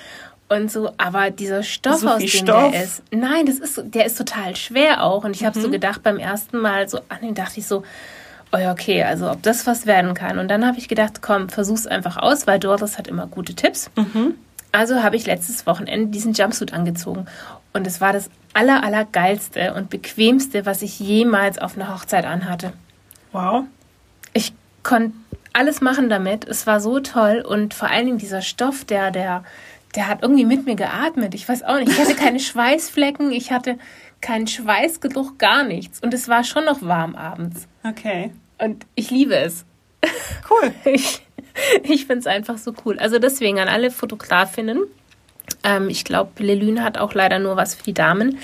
und 0.49 0.71
so, 0.71 0.91
aber 0.97 1.29
dieser 1.29 1.61
Stoff, 1.63 1.99
So 1.99 2.09
aus 2.09 2.19
dem 2.19 2.27
Stoff. 2.27 2.71
der 2.71 2.83
ist, 2.83 3.03
nein, 3.11 3.45
das 3.45 3.57
ist, 3.59 3.75
so- 3.75 3.83
der 3.83 4.05
ist 4.05 4.17
total 4.17 4.55
schwer 4.55 5.03
auch. 5.03 5.23
Und 5.23 5.35
ich 5.35 5.45
habe 5.45 5.57
Mhm. 5.59 5.63
so 5.63 5.69
gedacht, 5.69 6.01
beim 6.03 6.17
ersten 6.17 6.57
Mal 6.57 6.89
so 6.89 6.99
an 7.09 7.19
den 7.21 7.35
dachte 7.35 7.59
ich 7.59 7.67
so, 7.67 7.83
oh 8.51 8.57
ja, 8.57 8.71
okay, 8.71 9.03
also 9.03 9.29
ob 9.29 9.43
das 9.43 9.67
was 9.67 9.85
werden 9.85 10.13
kann. 10.13 10.39
Und 10.39 10.47
dann 10.47 10.65
habe 10.65 10.77
ich 10.77 10.87
gedacht, 10.87 11.21
komm, 11.21 11.49
versuch's 11.49 11.87
einfach 11.87 12.17
aus, 12.17 12.47
weil 12.47 12.59
Doris 12.59 12.97
hat 12.97 13.07
immer 13.07 13.27
gute 13.27 13.53
Tipps. 13.53 13.89
Mhm. 13.95 14.35
Also 14.71 15.01
habe 15.01 15.15
ich 15.15 15.25
letztes 15.25 15.65
Wochenende 15.65 16.07
diesen 16.07 16.33
Jumpsuit 16.33 16.73
angezogen. 16.73 17.25
Und 17.73 17.87
es 17.87 18.01
war 18.01 18.13
das 18.13 18.29
aller, 18.53 18.83
aller 18.83 19.05
geilste 19.05 19.73
und 19.73 19.89
bequemste, 19.89 20.65
was 20.65 20.81
ich 20.81 20.99
jemals 20.99 21.59
auf 21.59 21.75
einer 21.75 21.93
Hochzeit 21.93 22.25
anhatte. 22.25 22.73
Wow. 23.31 23.65
Ich 24.33 24.53
konnte 24.83 25.15
alles 25.53 25.81
machen 25.81 26.09
damit. 26.09 26.47
Es 26.47 26.67
war 26.67 26.79
so 26.79 26.99
toll 26.99 27.43
und 27.47 27.73
vor 27.73 27.89
allen 27.89 28.05
Dingen 28.05 28.17
dieser 28.17 28.41
Stoff, 28.41 28.85
der, 28.85 29.11
der, 29.11 29.43
der 29.95 30.07
hat 30.07 30.21
irgendwie 30.21 30.45
mit 30.45 30.65
mir 30.65 30.75
geatmet. 30.75 31.33
Ich 31.33 31.47
weiß 31.47 31.63
auch 31.63 31.77
nicht. 31.77 31.91
Ich 31.91 31.99
hatte 31.99 32.15
keine 32.15 32.39
Schweißflecken, 32.39 33.31
ich 33.31 33.51
hatte 33.51 33.77
keinen 34.21 34.47
Schweißgeruch, 34.47 35.37
gar 35.37 35.63
nichts. 35.63 35.99
Und 36.01 36.13
es 36.13 36.27
war 36.27 36.43
schon 36.43 36.65
noch 36.65 36.81
warm 36.81 37.15
abends. 37.15 37.67
Okay. 37.83 38.31
Und 38.57 38.85
ich 38.95 39.11
liebe 39.11 39.35
es. 39.35 39.65
Cool. 40.49 40.71
Ich, 40.85 41.25
ich 41.83 42.05
finde 42.05 42.19
es 42.19 42.27
einfach 42.27 42.57
so 42.57 42.73
cool. 42.85 42.99
Also 42.99 43.19
deswegen 43.19 43.59
an 43.59 43.67
alle 43.67 43.91
Fotografinnen. 43.91 44.83
Ähm, 45.63 45.89
ich 45.89 46.05
glaube, 46.05 46.41
Lelune 46.41 46.83
hat 46.83 46.97
auch 46.97 47.13
leider 47.13 47.39
nur 47.39 47.57
was 47.57 47.75
für 47.75 47.83
die 47.83 47.93
Damen. 47.93 48.37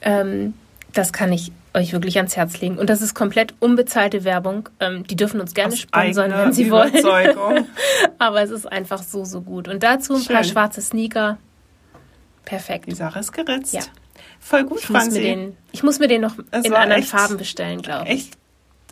Ähm, 0.00 0.54
das 0.92 1.12
kann 1.12 1.32
ich 1.32 1.52
euch 1.74 1.92
wirklich 1.92 2.16
ans 2.16 2.36
Herz 2.36 2.60
legen. 2.60 2.78
Und 2.78 2.90
das 2.90 3.00
ist 3.00 3.14
komplett 3.14 3.54
unbezahlte 3.60 4.24
Werbung. 4.24 4.68
Ähm, 4.80 5.06
die 5.06 5.16
dürfen 5.16 5.40
uns 5.40 5.54
gerne 5.54 5.72
Aus 5.72 5.80
sponsern, 5.80 6.32
wenn 6.32 6.52
sie 6.52 6.70
wollen. 6.70 6.92
Aber 8.18 8.42
es 8.42 8.50
ist 8.50 8.70
einfach 8.70 9.02
so, 9.02 9.24
so 9.24 9.40
gut. 9.40 9.68
Und 9.68 9.82
dazu 9.82 10.14
ein 10.14 10.24
paar 10.24 10.42
Schön. 10.42 10.52
schwarze 10.52 10.80
Sneaker. 10.80 11.38
Perfekt. 12.44 12.86
Die 12.88 12.94
Sache 12.94 13.20
ist 13.20 13.32
geritzt. 13.32 13.74
Ja. 13.74 13.82
Voll 14.40 14.64
gut, 14.64 14.80
Ich 14.80 14.88
muss, 14.90 15.10
mir 15.10 15.20
den, 15.20 15.56
ich 15.72 15.82
muss 15.82 15.98
mir 15.98 16.08
den 16.08 16.20
noch 16.20 16.34
Es 16.50 16.64
in 16.64 16.74
anderen 16.74 17.02
echt- 17.02 17.10
Farben 17.10 17.36
bestellen, 17.36 17.80
glaube 17.82 18.06
ich. 18.08 18.14
Echt 18.14 18.34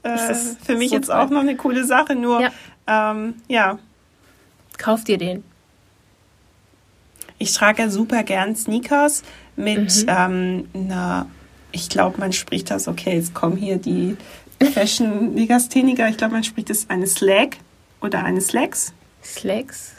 äh, 0.03 0.17
Das 0.17 0.31
ist 0.45 0.65
für 0.65 0.77
mich 0.77 0.91
so 0.91 0.97
jetzt 0.97 1.07
toll. 1.09 1.17
auch 1.17 1.31
noch 1.31 1.41
eine 1.41 1.57
coole 1.57 1.85
Sache. 1.85 2.15
Nur, 2.15 2.41
Ja. 2.41 2.51
ähm, 2.87 3.35
ja, 3.49 3.79
Kauf 4.79 5.05
dir 5.05 5.19
den. 5.19 5.45
ich 7.39 7.53
trage 7.53 7.83
ja 7.83 7.91
super 7.91 8.23
gern 8.23 8.55
Sneakers 8.57 9.23
mit 9.57 10.05
Mhm. 10.05 10.09
ähm, 10.09 10.69
einer, 10.75 11.27
ich 11.73 11.89
glaube, 11.91 12.19
man 12.19 12.33
spricht 12.33 12.71
das, 12.71 12.89
okay, 12.89 13.17
jetzt 13.17 13.35
kommen 13.35 13.57
hier 13.57 13.77
die 13.77 14.17
Fashion-Legastheniker, 14.73 16.09
ich 16.09 16.17
glaube, 16.17 16.35
man 16.35 16.45
spricht 16.45 16.71
das 16.71 16.89
eine 16.89 17.07
Slag 17.07 17.57
oder 18.01 18.25
eine 18.25 18.41
Slacks. 18.41 18.93
Slacks. 19.23 19.93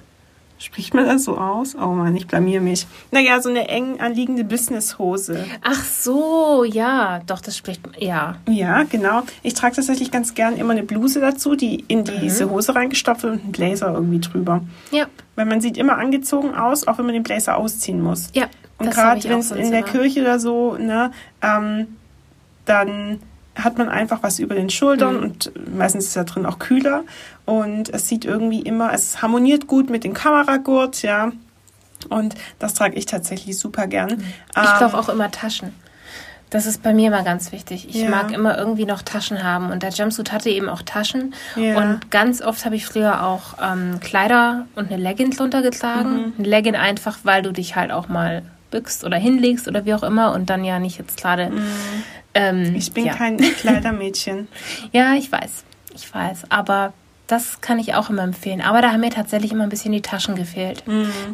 Spricht 0.62 0.93
man 0.93 1.08
das 1.08 1.24
so 1.24 1.39
aus? 1.39 1.76
Oh 1.76 1.88
Mann, 1.88 2.15
ich 2.15 2.28
blamier 2.28 2.62
mich. 2.62 2.86
Naja, 3.10 3.41
so 3.41 3.50
eine 3.50 3.67
eng 3.67 4.00
anliegende 4.00 4.43
Businesshose. 4.43 5.43
Ach 5.63 5.84
so, 5.84 6.63
ja. 6.63 7.19
Doch, 7.26 7.41
das 7.41 7.58
spricht. 7.58 7.82
Ja. 7.97 8.36
Ja, 8.47 8.84
genau. 8.84 9.24
Ich 9.41 9.56
trage 9.56 9.76
tatsächlich 9.78 10.12
ganz 10.12 10.36
gern 10.36 10.58
immer 10.58 10.74
eine 10.74 10.84
Bluse 10.84 11.19
dazu, 11.19 11.56
die 11.56 11.84
in 11.88 12.04
diese 12.04 12.45
Mhm. 12.45 12.52
Hose 12.52 12.76
reingestopft 12.76 13.24
wird 13.24 13.34
und 13.34 13.41
einen 13.41 13.52
Blazer 13.52 13.91
irgendwie 13.91 14.19
drüber. 14.19 14.62
Ja. 14.91 15.08
Weil 15.36 15.47
man 15.47 15.62
sieht 15.62 15.78
immer 15.78 15.97
angezogen 15.97 16.54
aus, 16.54 16.88
auch 16.88 17.00
wenn 17.00 17.06
man 17.06 17.15
den 17.15 17.24
Blazer 17.24 17.58
ausziehen 17.58 18.00
muss. 18.00 18.30
Ja. 18.34 18.45
Und 18.78 18.91
gerade 18.91 19.24
wenn 19.24 19.39
es 19.39 19.50
in 19.50 19.71
der 19.71 19.80
immer. 19.80 19.88
Kirche 19.88 20.21
oder 20.21 20.39
so, 20.39 20.76
ne, 20.78 21.10
ähm, 21.41 21.97
dann 22.65 23.19
hat 23.56 23.78
man 23.78 23.90
einfach 23.90 24.24
was 24.24 24.40
über 24.40 24.56
den 24.56 24.70
Schultern 24.70 25.18
Mhm. 25.18 25.24
und 25.24 25.52
meistens 25.78 26.06
ist 26.08 26.16
da 26.16 26.24
drin 26.24 26.46
auch 26.46 26.58
kühler 26.60 27.04
und 27.46 27.90
es 27.90 28.08
sieht 28.08 28.24
irgendwie 28.26 28.62
immer, 28.62 28.94
es 28.94 29.22
harmoniert 29.22 29.68
gut 29.68 29.90
mit 29.90 30.04
dem 30.04 30.14
Kameragurt, 30.14 31.02
ja. 31.02 31.32
Und 32.10 32.34
das 32.60 32.74
trage 32.74 32.96
ich 32.96 33.06
tatsächlich 33.06 33.58
super 33.60 33.88
gern. 33.88 34.10
Ich 34.12 34.58
Ähm, 34.58 34.66
brauche 34.80 34.98
auch 34.98 35.10
immer 35.10 35.30
Taschen. 35.32 35.74
Das 36.50 36.66
ist 36.66 36.82
bei 36.84 36.94
mir 36.94 37.08
immer 37.08 37.24
ganz 37.24 37.52
wichtig. 37.54 37.88
Ich 37.90 37.96
Ja. 37.96 38.10
mag 38.10 38.32
immer 38.32 38.58
irgendwie 38.58 38.86
noch 38.86 39.02
Taschen 39.04 39.42
haben. 39.44 39.70
Und 39.72 39.84
der 39.84 39.92
Jumpsuit 39.92 40.32
hatte 40.34 40.50
eben 40.50 40.68
auch 40.68 40.82
Taschen. 40.82 41.34
Ja. 41.56 41.78
Und 41.78 42.12
ganz 42.12 42.42
oft 42.42 42.66
habe 42.66 42.76
ich 42.76 42.86
früher 42.86 43.24
auch 43.26 43.54
ähm, 43.62 44.00
Kleider 44.02 44.66
und 44.76 44.92
eine 44.92 45.02
Legging 45.02 45.32
drunter 45.32 45.62
getragen. 45.62 46.10
Mhm. 46.16 46.34
Ein 46.40 46.44
Legging 46.46 46.76
einfach, 46.76 47.20
weil 47.24 47.42
du 47.42 47.54
dich 47.54 47.76
halt 47.78 47.92
auch 47.92 48.10
mal 48.10 48.42
bückst 48.72 49.06
oder 49.06 49.16
hinlegst 49.18 49.68
oder 49.68 49.86
wie 49.86 49.94
auch 49.94 50.04
immer 50.04 50.34
und 50.34 50.50
dann 50.50 50.64
ja 50.66 50.80
nicht 50.80 50.98
jetzt 50.98 51.18
gerade. 51.22 51.52
Ähm, 52.34 52.63
Mhm. 52.63 52.76
Ich 52.76 52.91
bin 52.94 53.06
ja. 53.06 53.13
kein 53.15 53.38
Kleidermädchen. 53.60 54.48
Ja, 54.91 55.13
ich 55.15 55.32
weiß. 55.32 55.63
Ich 55.94 56.13
weiß. 56.13 56.44
Aber 56.50 56.94
das 57.28 57.62
kann 57.62 57.80
ich 57.80 57.94
auch 57.96 58.10
immer 58.10 58.24
empfehlen. 58.24 58.62
Aber 58.62 58.82
da 58.82 58.91
haben 58.91 59.00
mir 59.02 59.10
tatsächlich 59.10 59.52
immer 59.52 59.63
ein 59.63 59.70
bisschen 59.70 59.91
die 59.94 60.02
Taschen 60.02 60.36
gefehlt. 60.36 60.84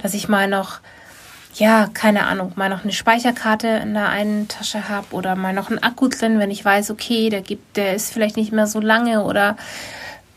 Dass 0.01 0.13
ich 0.13 0.27
mal 0.29 0.47
noch, 0.47 0.79
ja, 1.55 1.87
keine 1.93 2.25
Ahnung, 2.27 2.53
mal 2.55 2.69
noch 2.69 2.83
eine 2.83 2.93
Speicherkarte 2.93 3.67
in 3.67 3.93
der 3.95 4.09
einen 4.09 4.47
Tasche 4.47 4.89
habe 4.89 5.07
oder 5.11 5.35
mal 5.35 5.53
noch 5.53 5.69
einen 5.69 5.81
Akku 5.81 6.07
drin, 6.07 6.37
wenn 6.39 6.51
ich 6.51 6.63
weiß, 6.63 6.91
okay, 6.91 7.29
der 7.29 7.41
gibt, 7.41 7.77
der 7.77 7.95
ist 7.95 8.13
vielleicht 8.13 8.37
nicht 8.37 8.51
mehr 8.51 8.67
so 8.67 8.79
lange 8.79 9.23
oder 9.23 9.57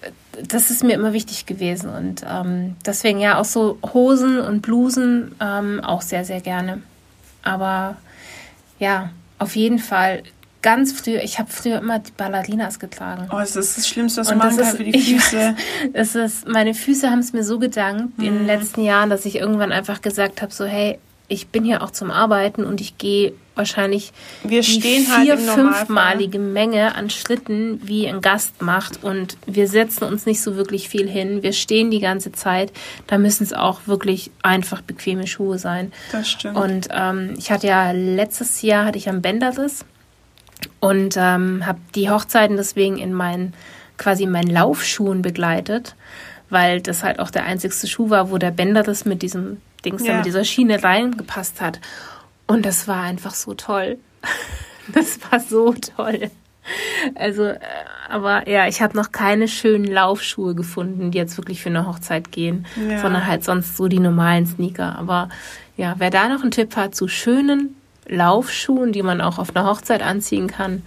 äh, 0.00 0.10
das 0.46 0.70
ist 0.70 0.82
mir 0.82 0.94
immer 0.94 1.12
wichtig 1.12 1.44
gewesen. 1.44 1.90
Und 1.90 2.24
ähm, 2.26 2.76
deswegen 2.86 3.20
ja 3.20 3.38
auch 3.38 3.44
so 3.44 3.78
Hosen 3.92 4.38
und 4.40 4.62
Blusen 4.62 5.34
ähm, 5.40 5.80
auch 5.84 6.00
sehr, 6.00 6.24
sehr 6.24 6.40
gerne. 6.40 6.80
Aber 7.42 7.96
ja, 8.78 9.10
auf 9.38 9.56
jeden 9.56 9.78
Fall 9.78 10.22
ganz 10.62 10.92
früher, 10.92 11.22
ich 11.22 11.38
habe 11.38 11.50
früher 11.50 11.78
immer 11.78 11.98
die 11.98 12.12
Ballerinas 12.16 12.78
getragen. 12.78 13.28
Oh, 13.32 13.38
das 13.38 13.56
ist 13.56 13.78
das 13.78 13.88
Schlimmste, 13.88 14.20
was 14.20 14.30
Und 14.30 14.38
man 14.38 14.48
machen 14.48 14.58
kann 14.58 14.68
ist- 14.68 14.76
für 14.76 14.84
die 14.84 14.90
ich 14.96 15.14
Füße. 15.14 15.56
Es 15.92 16.14
ist, 16.14 16.46
meine 16.48 16.74
Füße 16.74 17.10
haben 17.10 17.20
es 17.20 17.32
mir 17.32 17.44
so 17.44 17.58
gedankt 17.58 18.18
in 18.18 18.24
Mhm. 18.34 18.38
den 18.38 18.46
letzten 18.46 18.82
Jahren, 18.84 19.10
dass 19.10 19.24
ich 19.24 19.36
irgendwann 19.36 19.72
einfach 19.72 20.00
gesagt 20.02 20.42
habe, 20.42 20.52
so 20.52 20.64
hey, 20.64 20.98
ich 21.28 21.46
bin 21.48 21.64
hier 21.64 21.82
auch 21.82 21.90
zum 21.92 22.10
Arbeiten 22.10 22.64
und 22.64 22.80
ich 22.80 22.98
gehe 22.98 23.32
wahrscheinlich 23.54 24.12
Wir 24.42 24.62
die 24.62 24.72
stehen 24.80 25.06
halt 25.14 25.24
vier, 25.26 25.36
Normalfall. 25.36 25.74
fünfmalige 25.76 26.38
Menge 26.40 26.94
an 26.96 27.08
Schritten, 27.08 27.80
wie 27.84 28.08
ein 28.08 28.20
Gast 28.20 28.62
macht 28.62 29.04
und 29.04 29.36
wir 29.46 29.68
setzen 29.68 30.04
uns 30.04 30.26
nicht 30.26 30.40
so 30.42 30.56
wirklich 30.56 30.88
viel 30.88 31.08
hin. 31.08 31.42
Wir 31.44 31.52
stehen 31.52 31.90
die 31.92 32.00
ganze 32.00 32.32
Zeit. 32.32 32.72
Da 33.06 33.16
müssen 33.18 33.44
es 33.44 33.52
auch 33.52 33.82
wirklich 33.86 34.30
einfach 34.42 34.80
bequeme 34.80 35.26
Schuhe 35.28 35.58
sein. 35.58 35.92
Das 36.10 36.28
stimmt. 36.28 36.56
Und 36.56 36.88
ähm, 36.90 37.34
ich 37.38 37.50
hatte 37.52 37.66
ja 37.68 37.92
letztes 37.92 38.62
Jahr 38.62 38.86
hatte 38.86 38.98
ich 38.98 39.08
am 39.08 39.20
Bänderriss 39.22 39.84
und 40.80 41.16
ähm, 41.16 41.64
habe 41.66 41.78
die 41.94 42.10
Hochzeiten 42.10 42.56
deswegen 42.56 42.98
in 42.98 43.12
meinen 43.12 43.54
quasi 43.98 44.24
in 44.24 44.30
meinen 44.30 44.50
Laufschuhen 44.50 45.22
begleitet, 45.22 45.94
weil 46.48 46.80
das 46.80 47.04
halt 47.04 47.18
auch 47.20 47.30
der 47.30 47.44
einzigste 47.44 47.86
Schuh 47.86 48.10
war, 48.10 48.30
wo 48.30 48.38
der 48.38 48.50
Bänderriss 48.50 49.04
mit 49.04 49.22
diesem 49.22 49.58
Dings, 49.84 50.06
Ja. 50.06 50.16
mit 50.16 50.26
dieser 50.26 50.44
Schiene 50.44 50.82
reingepasst 50.82 51.60
hat. 51.60 51.80
Und 52.46 52.64
das 52.66 52.88
war 52.88 53.02
einfach 53.02 53.34
so 53.34 53.54
toll. 53.54 53.98
Das 54.92 55.20
war 55.30 55.38
so 55.38 55.72
toll. 55.74 56.30
Also, 57.14 57.44
äh, 57.44 57.58
aber 58.08 58.48
ja, 58.48 58.66
ich 58.66 58.82
habe 58.82 58.96
noch 58.96 59.12
keine 59.12 59.46
schönen 59.46 59.84
Laufschuhe 59.84 60.56
gefunden, 60.56 61.12
die 61.12 61.18
jetzt 61.18 61.36
wirklich 61.38 61.62
für 61.62 61.68
eine 61.68 61.86
Hochzeit 61.86 62.32
gehen, 62.32 62.66
Ja. 62.88 62.98
sondern 63.00 63.26
halt 63.26 63.44
sonst 63.44 63.76
so 63.76 63.86
die 63.86 64.00
normalen 64.00 64.46
Sneaker. 64.46 64.98
Aber 64.98 65.28
ja, 65.76 65.94
wer 65.98 66.10
da 66.10 66.28
noch 66.28 66.42
einen 66.42 66.50
Tipp 66.50 66.74
hat 66.74 66.94
zu 66.96 67.06
schönen 67.06 67.76
Laufschuhen, 68.10 68.92
die 68.92 69.02
man 69.02 69.20
auch 69.20 69.38
auf 69.38 69.54
einer 69.56 69.66
Hochzeit 69.66 70.02
anziehen 70.02 70.46
kann, 70.48 70.82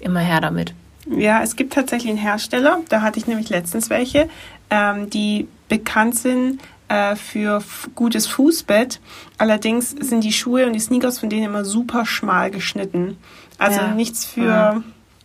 immer 0.00 0.20
her 0.20 0.40
damit. 0.40 0.72
Ja, 1.10 1.42
es 1.42 1.56
gibt 1.56 1.72
tatsächlich 1.72 2.10
einen 2.10 2.18
Hersteller, 2.18 2.80
da 2.88 3.02
hatte 3.02 3.18
ich 3.18 3.26
nämlich 3.26 3.48
letztens 3.48 3.90
welche, 3.90 4.28
ähm, 4.70 5.08
die 5.10 5.48
bekannt 5.68 6.16
sind 6.16 6.60
äh, 6.88 7.16
für 7.16 7.62
gutes 7.94 8.26
Fußbett. 8.26 9.00
Allerdings 9.38 9.90
sind 9.90 10.22
die 10.24 10.32
Schuhe 10.32 10.66
und 10.66 10.72
die 10.74 10.80
Sneakers 10.80 11.18
von 11.18 11.28
denen 11.30 11.44
immer 11.44 11.64
super 11.64 12.06
schmal 12.06 12.50
geschnitten. 12.50 13.16
Also 13.58 13.80
Ja. 13.80 13.88
nichts 13.94 14.24
für 14.24 14.82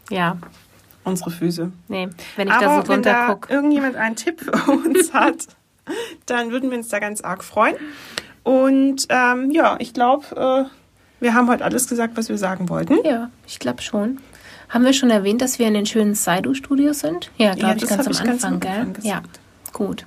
Ja, 0.10 0.38
unsere 1.04 1.32
Füße. 1.32 1.71
nee, 1.89 2.10
wenn 2.38 2.47
ich 2.47 2.54
Aber 2.54 2.65
da 2.65 2.71
so 2.71 2.78
wenn 2.80 2.86
drunter 3.04 3.12
da 3.13 3.28
gucke. 3.34 3.54
irgendjemand 3.54 3.95
einen 3.97 4.15
Tipp 4.15 4.41
für 4.41 4.71
uns 4.71 5.13
hat, 5.13 5.47
dann 6.26 6.52
würden 6.52 6.69
wir 6.71 6.78
uns 6.78 6.88
da 6.88 6.99
ganz 6.99 7.21
arg 7.21 7.43
freuen. 7.43 7.76
Und 8.43 9.06
ähm, 9.10 9.52
ja, 9.52 9.76
ich 9.80 9.93
glaube, 9.93 10.69
äh, 10.69 10.83
wir 11.23 11.33
haben 11.33 11.49
heute 11.49 11.63
alles 11.65 11.88
gesagt, 11.88 12.15
was 12.17 12.29
wir 12.29 12.38
sagen 12.38 12.69
wollten. 12.69 12.95
Ja, 13.03 13.29
ich 13.47 13.57
glaube 13.59 13.81
schon. 13.81 14.19
Haben 14.69 14.86
wir 14.86 14.93
schon 14.93 15.09
erwähnt, 15.09 15.41
dass 15.41 15.59
wir 15.59 15.67
in 15.67 15.73
den 15.73 15.86
schönen 15.86 16.15
Saidu-Studios 16.15 16.99
sind? 16.99 17.31
Ja, 17.38 17.53
glaube 17.55 17.77
Ja, 17.79 17.83
ich, 17.83 17.88
ganz 17.89 18.05
am 18.07 18.12
ich 18.12 18.19
Anfang, 18.21 18.27
ganz 18.27 18.43
am 18.45 18.59
gell? 18.59 18.71
Anfang 18.71 18.93
gesagt. 18.93 19.05
ja, 19.07 19.21
gut. 19.71 20.05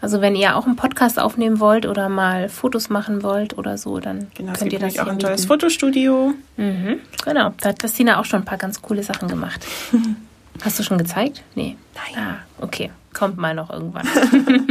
Also 0.00 0.20
wenn 0.20 0.36
ihr 0.36 0.56
auch 0.56 0.66
einen 0.66 0.76
Podcast 0.76 1.18
aufnehmen 1.18 1.58
wollt 1.60 1.84
oder 1.86 2.08
mal 2.08 2.48
Fotos 2.48 2.88
machen 2.88 3.22
wollt 3.24 3.58
oder 3.58 3.76
so, 3.78 3.98
dann 3.98 4.28
Genau, 4.34 4.52
könnt 4.52 4.72
ihr 4.72 4.78
das 4.78 4.98
auch 4.98 5.06
ein 5.08 5.18
tolles. 5.18 5.46
Fotostudio. 5.46 6.34
Mhm, 6.56 7.00
genau, 7.24 7.52
da 7.60 7.70
hat 7.70 7.78
Christina 7.80 8.20
auch 8.20 8.24
schon 8.24 8.42
ein 8.42 8.44
paar 8.44 8.58
ganz 8.58 8.80
coole 8.80 9.02
Sachen 9.02 9.26
gemacht. 9.28 9.64
Hast 10.62 10.78
du 10.78 10.82
schon 10.84 10.98
gezeigt? 10.98 11.42
Nee. 11.54 11.76
Nein. 11.94 12.24
Ah, 12.24 12.36
okay. 12.64 12.90
Kommt 13.12 13.38
mal 13.38 13.54
noch 13.54 13.70
irgendwann. 13.70 14.06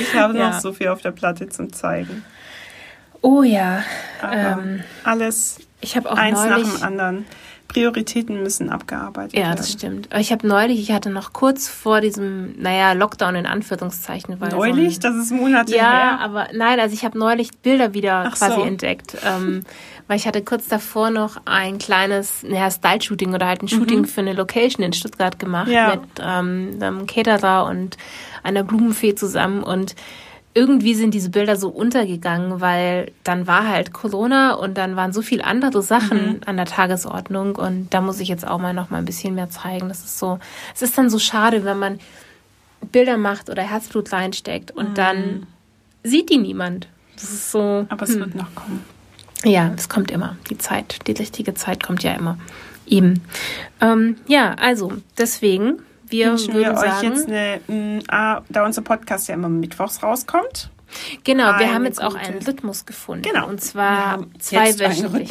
Ich 0.00 0.14
habe 0.14 0.36
Ja. 0.38 0.50
noch 0.50 0.60
so 0.60 0.72
viel 0.72 0.88
auf 0.88 1.02
der 1.02 1.10
Platte 1.10 1.48
zum 1.48 1.72
Zeigen. 1.72 2.24
Oh 3.22 3.42
ja. 3.42 3.82
Ähm, 4.22 4.82
alles 5.04 5.58
ich 5.82 5.96
habe 5.96 6.10
auch 6.10 6.16
eins 6.16 6.38
neulich. 6.38 6.66
nach 6.66 6.74
dem 6.74 6.82
anderen. 6.82 7.26
Prioritäten 7.68 8.42
müssen 8.42 8.68
abgearbeitet 8.68 9.32
werden. 9.32 9.48
Ja, 9.48 9.54
das 9.54 9.72
stimmt. 9.72 10.08
Ich 10.18 10.30
habe 10.30 10.46
neulich, 10.46 10.78
ich 10.78 10.92
hatte 10.92 11.08
noch 11.08 11.32
kurz 11.32 11.68
vor 11.68 12.02
diesem, 12.02 12.54
naja, 12.60 12.92
Lockdown 12.92 13.34
in 13.34 13.46
Anführungszeichen. 13.46 14.38
Weil 14.40 14.50
neulich? 14.50 15.00
So 15.00 15.08
ein, 15.08 15.14
das 15.14 15.24
ist 15.24 15.32
Monate 15.32 15.74
ja, 15.74 15.82
her. 15.82 15.92
Ja, 15.92 16.18
aber 16.18 16.48
nein, 16.52 16.78
also 16.80 16.92
ich 16.92 17.02
habe 17.02 17.18
neulich 17.18 17.50
Bilder 17.62 17.94
wieder 17.94 18.24
Ach 18.26 18.36
quasi 18.36 18.56
so. 18.56 18.62
entdeckt. 18.62 19.16
Ähm, 19.24 19.62
weil 20.06 20.18
ich 20.18 20.26
hatte 20.26 20.42
kurz 20.42 20.68
davor 20.68 21.08
noch 21.08 21.40
ein 21.46 21.78
kleines, 21.78 22.42
naja, 22.42 22.70
Style-Shooting 22.70 23.32
oder 23.32 23.46
halt 23.46 23.62
ein 23.62 23.68
Shooting 23.68 24.00
mhm. 24.00 24.04
für 24.04 24.20
eine 24.20 24.34
Location 24.34 24.84
in 24.84 24.92
Stuttgart 24.92 25.38
gemacht 25.38 25.68
ja. 25.68 25.96
mit 25.96 26.02
ähm, 26.20 26.76
einem 26.78 27.06
Caterer 27.06 27.64
und 27.64 27.96
einer 28.42 28.64
Blumenfee 28.64 29.14
zusammen 29.14 29.62
und 29.62 29.94
irgendwie 30.54 30.94
sind 30.94 31.14
diese 31.14 31.30
Bilder 31.30 31.56
so 31.56 31.68
untergegangen, 31.68 32.60
weil 32.60 33.12
dann 33.24 33.46
war 33.46 33.66
halt 33.66 33.92
Corona 33.92 34.54
und 34.54 34.76
dann 34.76 34.96
waren 34.96 35.12
so 35.12 35.22
viele 35.22 35.44
andere 35.44 35.82
Sachen 35.82 36.26
mhm. 36.26 36.40
an 36.44 36.56
der 36.56 36.66
Tagesordnung 36.66 37.56
und 37.56 37.92
da 37.94 38.00
muss 38.00 38.20
ich 38.20 38.28
jetzt 38.28 38.46
auch 38.46 38.58
mal 38.58 38.74
noch 38.74 38.90
mal 38.90 38.98
ein 38.98 39.04
bisschen 39.04 39.34
mehr 39.34 39.48
zeigen. 39.50 39.88
Das 39.88 40.04
ist 40.04 40.18
so, 40.18 40.38
es 40.74 40.82
ist 40.82 40.96
dann 40.98 41.08
so 41.08 41.18
schade, 41.18 41.64
wenn 41.64 41.78
man 41.78 42.00
Bilder 42.90 43.16
macht 43.16 43.48
oder 43.48 43.62
Herzblut 43.62 44.12
reinsteckt 44.12 44.70
und 44.70 44.90
mhm. 44.90 44.94
dann 44.94 45.46
sieht 46.02 46.30
die 46.30 46.38
niemand. 46.38 46.88
Das 47.14 47.24
ist 47.24 47.52
so. 47.52 47.86
Aber 47.88 48.04
es 48.04 48.14
hm. 48.14 48.20
wird 48.20 48.34
noch 48.34 48.54
kommen. 48.54 48.82
Ja, 49.44 49.72
es 49.76 49.88
kommt 49.88 50.10
immer. 50.10 50.36
Die 50.50 50.58
Zeit, 50.58 51.06
die 51.06 51.12
richtige 51.12 51.54
Zeit 51.54 51.82
kommt 51.82 52.02
ja 52.02 52.14
immer. 52.14 52.38
Eben. 52.86 53.22
Ähm, 53.80 54.16
ja, 54.26 54.54
also 54.54 54.92
deswegen 55.18 55.78
wir 56.12 56.30
wünschen 56.30 56.54
wir 56.54 56.70
euch 56.70 56.78
sagen, 56.78 57.08
jetzt 57.08 57.28
eine, 57.28 57.60
mh, 57.66 58.42
da 58.48 58.64
unser 58.64 58.82
Podcast 58.82 59.28
ja 59.28 59.34
immer 59.34 59.48
mittwochs 59.48 60.02
rauskommt. 60.02 60.70
Genau, 61.24 61.58
wir 61.58 61.72
haben 61.72 61.84
jetzt 61.84 62.02
auch 62.02 62.14
einen 62.14 62.42
Rhythmus 62.42 62.84
gefunden. 62.84 63.22
Genau. 63.22 63.48
Und 63.48 63.60
zwar 63.60 64.26
zwei 64.38 64.78
wöchentlich. 64.78 65.30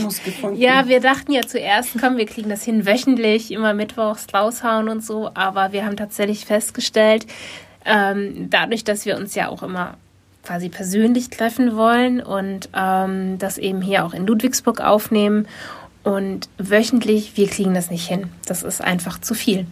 Ja, 0.56 0.88
wir 0.88 1.00
dachten 1.00 1.32
ja 1.32 1.42
zuerst, 1.42 1.92
komm, 2.00 2.18
wir 2.18 2.26
kriegen 2.26 2.50
das 2.50 2.64
hin 2.64 2.86
wöchentlich, 2.86 3.52
immer 3.52 3.74
mittwochs 3.74 4.28
raushauen 4.34 4.90
und 4.90 5.04
so. 5.04 5.30
Aber 5.34 5.72
wir 5.72 5.86
haben 5.86 5.98
tatsächlich 5.98 6.46
festgestellt, 6.46 7.28
ähm, 7.86 8.50
dadurch, 8.50 8.84
dass 8.84 9.06
wir 9.06 9.18
uns 9.18 9.36
ja 9.36 9.50
auch 9.50 9.64
immer 9.64 9.98
quasi 10.44 10.70
persönlich 10.70 11.30
treffen 11.30 11.76
wollen 11.76 12.20
und 12.22 12.70
ähm, 12.76 13.38
das 13.38 13.58
eben 13.58 13.82
hier 13.82 14.06
auch 14.06 14.14
in 14.14 14.26
Ludwigsburg 14.26 14.82
aufnehmen 14.82 15.48
und 16.04 16.50
wöchentlich, 16.58 17.38
wir 17.38 17.48
kriegen 17.48 17.74
das 17.74 17.90
nicht 17.90 18.08
hin. 18.08 18.30
Das 18.46 18.64
ist 18.64 18.82
einfach 18.82 19.20
zu 19.20 19.34
viel. 19.34 19.68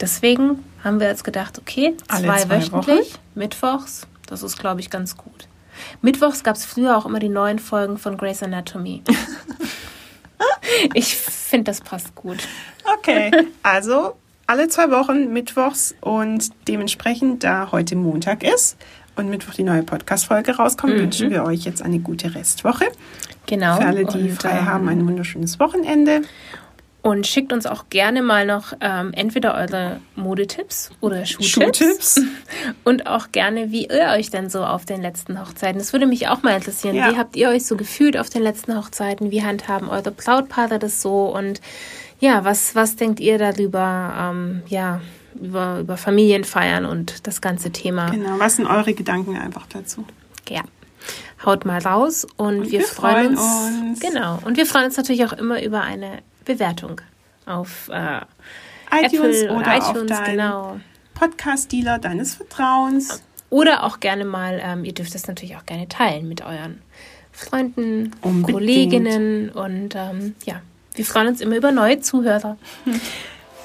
Deswegen 0.00 0.64
haben 0.84 1.00
wir 1.00 1.08
jetzt 1.08 1.24
gedacht, 1.24 1.58
okay, 1.58 1.96
zwei, 2.08 2.20
zwei 2.20 2.56
wöchentlich, 2.56 3.14
Wochen. 3.14 3.20
mittwochs, 3.34 4.06
das 4.26 4.42
ist, 4.42 4.58
glaube 4.58 4.80
ich, 4.80 4.90
ganz 4.90 5.16
gut. 5.16 5.48
Mittwochs 6.02 6.44
gab 6.44 6.56
es 6.56 6.64
früher 6.64 6.96
auch 6.96 7.06
immer 7.06 7.18
die 7.18 7.28
neuen 7.28 7.58
Folgen 7.58 7.96
von 7.98 8.16
Grey's 8.16 8.42
Anatomy. 8.42 9.02
ich 10.94 11.16
finde, 11.16 11.64
das 11.64 11.80
passt 11.80 12.14
gut. 12.14 12.38
Okay, 12.98 13.30
also 13.62 14.16
alle 14.46 14.68
zwei 14.68 14.90
Wochen 14.90 15.32
mittwochs 15.32 15.94
und 16.00 16.50
dementsprechend, 16.66 17.44
da 17.44 17.70
heute 17.70 17.96
Montag 17.96 18.42
ist 18.42 18.76
und 19.20 19.30
Mittwoch 19.30 19.54
die 19.54 19.62
neue 19.62 19.82
Podcast-Folge 19.82 20.56
rauskommt, 20.56 20.94
mhm. 20.94 21.00
wünschen 21.00 21.30
wir 21.30 21.44
euch 21.44 21.64
jetzt 21.64 21.82
eine 21.82 22.00
gute 22.00 22.34
Restwoche. 22.34 22.86
Genau. 23.46 23.76
Für 23.76 23.86
alle, 23.86 24.04
die 24.04 24.30
und, 24.30 24.32
frei 24.32 24.58
ähm, 24.58 24.66
haben, 24.66 24.88
ein 24.88 25.06
wunderschönes 25.06 25.58
Wochenende. 25.60 26.22
Und 27.02 27.26
schickt 27.26 27.52
uns 27.54 27.64
auch 27.64 27.84
gerne 27.88 28.22
mal 28.22 28.44
noch 28.44 28.74
ähm, 28.80 29.12
entweder 29.14 29.54
eure 29.54 30.00
Modetipps 30.16 30.90
oder 31.00 31.24
Schuhtipps. 31.24 31.48
Schuhtipps. 31.50 32.20
Und 32.84 33.06
auch 33.06 33.32
gerne, 33.32 33.70
wie 33.70 33.86
ihr 33.86 34.12
euch 34.14 34.28
denn 34.28 34.50
so 34.50 34.64
auf 34.64 34.84
den 34.84 35.00
letzten 35.00 35.40
Hochzeiten. 35.40 35.78
Das 35.78 35.94
würde 35.94 36.06
mich 36.06 36.28
auch 36.28 36.42
mal 36.42 36.56
interessieren. 36.56 36.94
Ja. 36.94 37.10
Wie 37.10 37.16
habt 37.16 37.36
ihr 37.36 37.48
euch 37.48 37.64
so 37.64 37.76
gefühlt 37.76 38.18
auf 38.18 38.28
den 38.28 38.42
letzten 38.42 38.76
Hochzeiten? 38.76 39.30
Wie 39.30 39.42
handhaben 39.42 39.88
eure 39.88 40.10
Brautpaare 40.10 40.78
das 40.78 41.00
so? 41.00 41.34
Und 41.34 41.62
ja, 42.18 42.44
was, 42.44 42.74
was 42.74 42.96
denkt 42.96 43.18
ihr 43.18 43.38
darüber? 43.38 44.12
Ähm, 44.18 44.62
ja, 44.68 45.00
über, 45.34 45.80
über 45.80 45.96
Familienfeiern 45.96 46.84
und 46.84 47.26
das 47.26 47.40
ganze 47.40 47.70
Thema. 47.70 48.10
Genau, 48.10 48.38
was 48.38 48.56
sind 48.56 48.66
eure 48.66 48.94
Gedanken 48.94 49.36
einfach 49.36 49.66
dazu? 49.66 50.04
Ja 50.48 50.62
haut 51.44 51.64
mal 51.64 51.78
raus 51.78 52.26
und, 52.36 52.60
und 52.60 52.64
wir, 52.70 52.80
wir, 52.80 52.86
freuen 52.86 53.30
uns, 53.30 53.40
uns, 53.40 54.00
Genau. 54.00 54.38
Und 54.44 54.56
wir 54.56 54.66
freuen 54.66 54.86
uns 54.86 54.96
natürlich 54.96 55.24
auch 55.24 55.32
immer 55.32 55.62
über 55.62 55.82
eine 55.82 56.18
Bewertung 56.44 57.00
auf 57.46 57.88
äh, 57.88 58.20
iTunes 58.90 59.42
Apple 59.42 59.52
oder, 59.52 59.60
oder 59.60 59.76
iTunes, 59.76 60.12
auf 60.12 60.24
genau. 60.24 60.80
Podcast-Dealer 61.14 61.98
deines 61.98 62.34
Vertrauens. 62.34 63.22
Oder 63.48 63.84
auch 63.84 64.00
gerne 64.00 64.24
mal, 64.24 64.60
ähm, 64.62 64.84
ihr 64.84 64.94
dürft 64.94 65.14
das 65.14 65.26
natürlich 65.26 65.56
auch 65.56 65.66
gerne 65.66 65.88
teilen 65.88 66.28
mit 66.28 66.42
euren 66.42 66.82
Freunden, 67.32 68.12
Unbedingt. 68.20 68.52
Kolleginnen 68.52 69.50
und 69.50 69.94
ähm, 69.96 70.34
ja, 70.44 70.60
wir 70.94 71.04
freuen 71.04 71.28
uns 71.28 71.40
immer 71.40 71.56
über 71.56 71.72
neue 71.72 72.00
Zuhörer. 72.00 72.56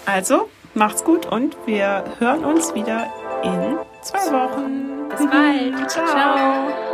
Also, 0.06 0.50
macht's 0.76 1.04
gut 1.04 1.26
und 1.26 1.56
wir 1.66 2.04
hören 2.20 2.46
uns 2.46 2.74
wieder 2.76 3.08
in 3.44 3.78
zwei 4.02 4.32
Wochen. 4.32 5.10
Bis 5.10 5.28
bald. 5.28 5.90
Ciao. 5.90 6.08
Ciao. 6.08 6.85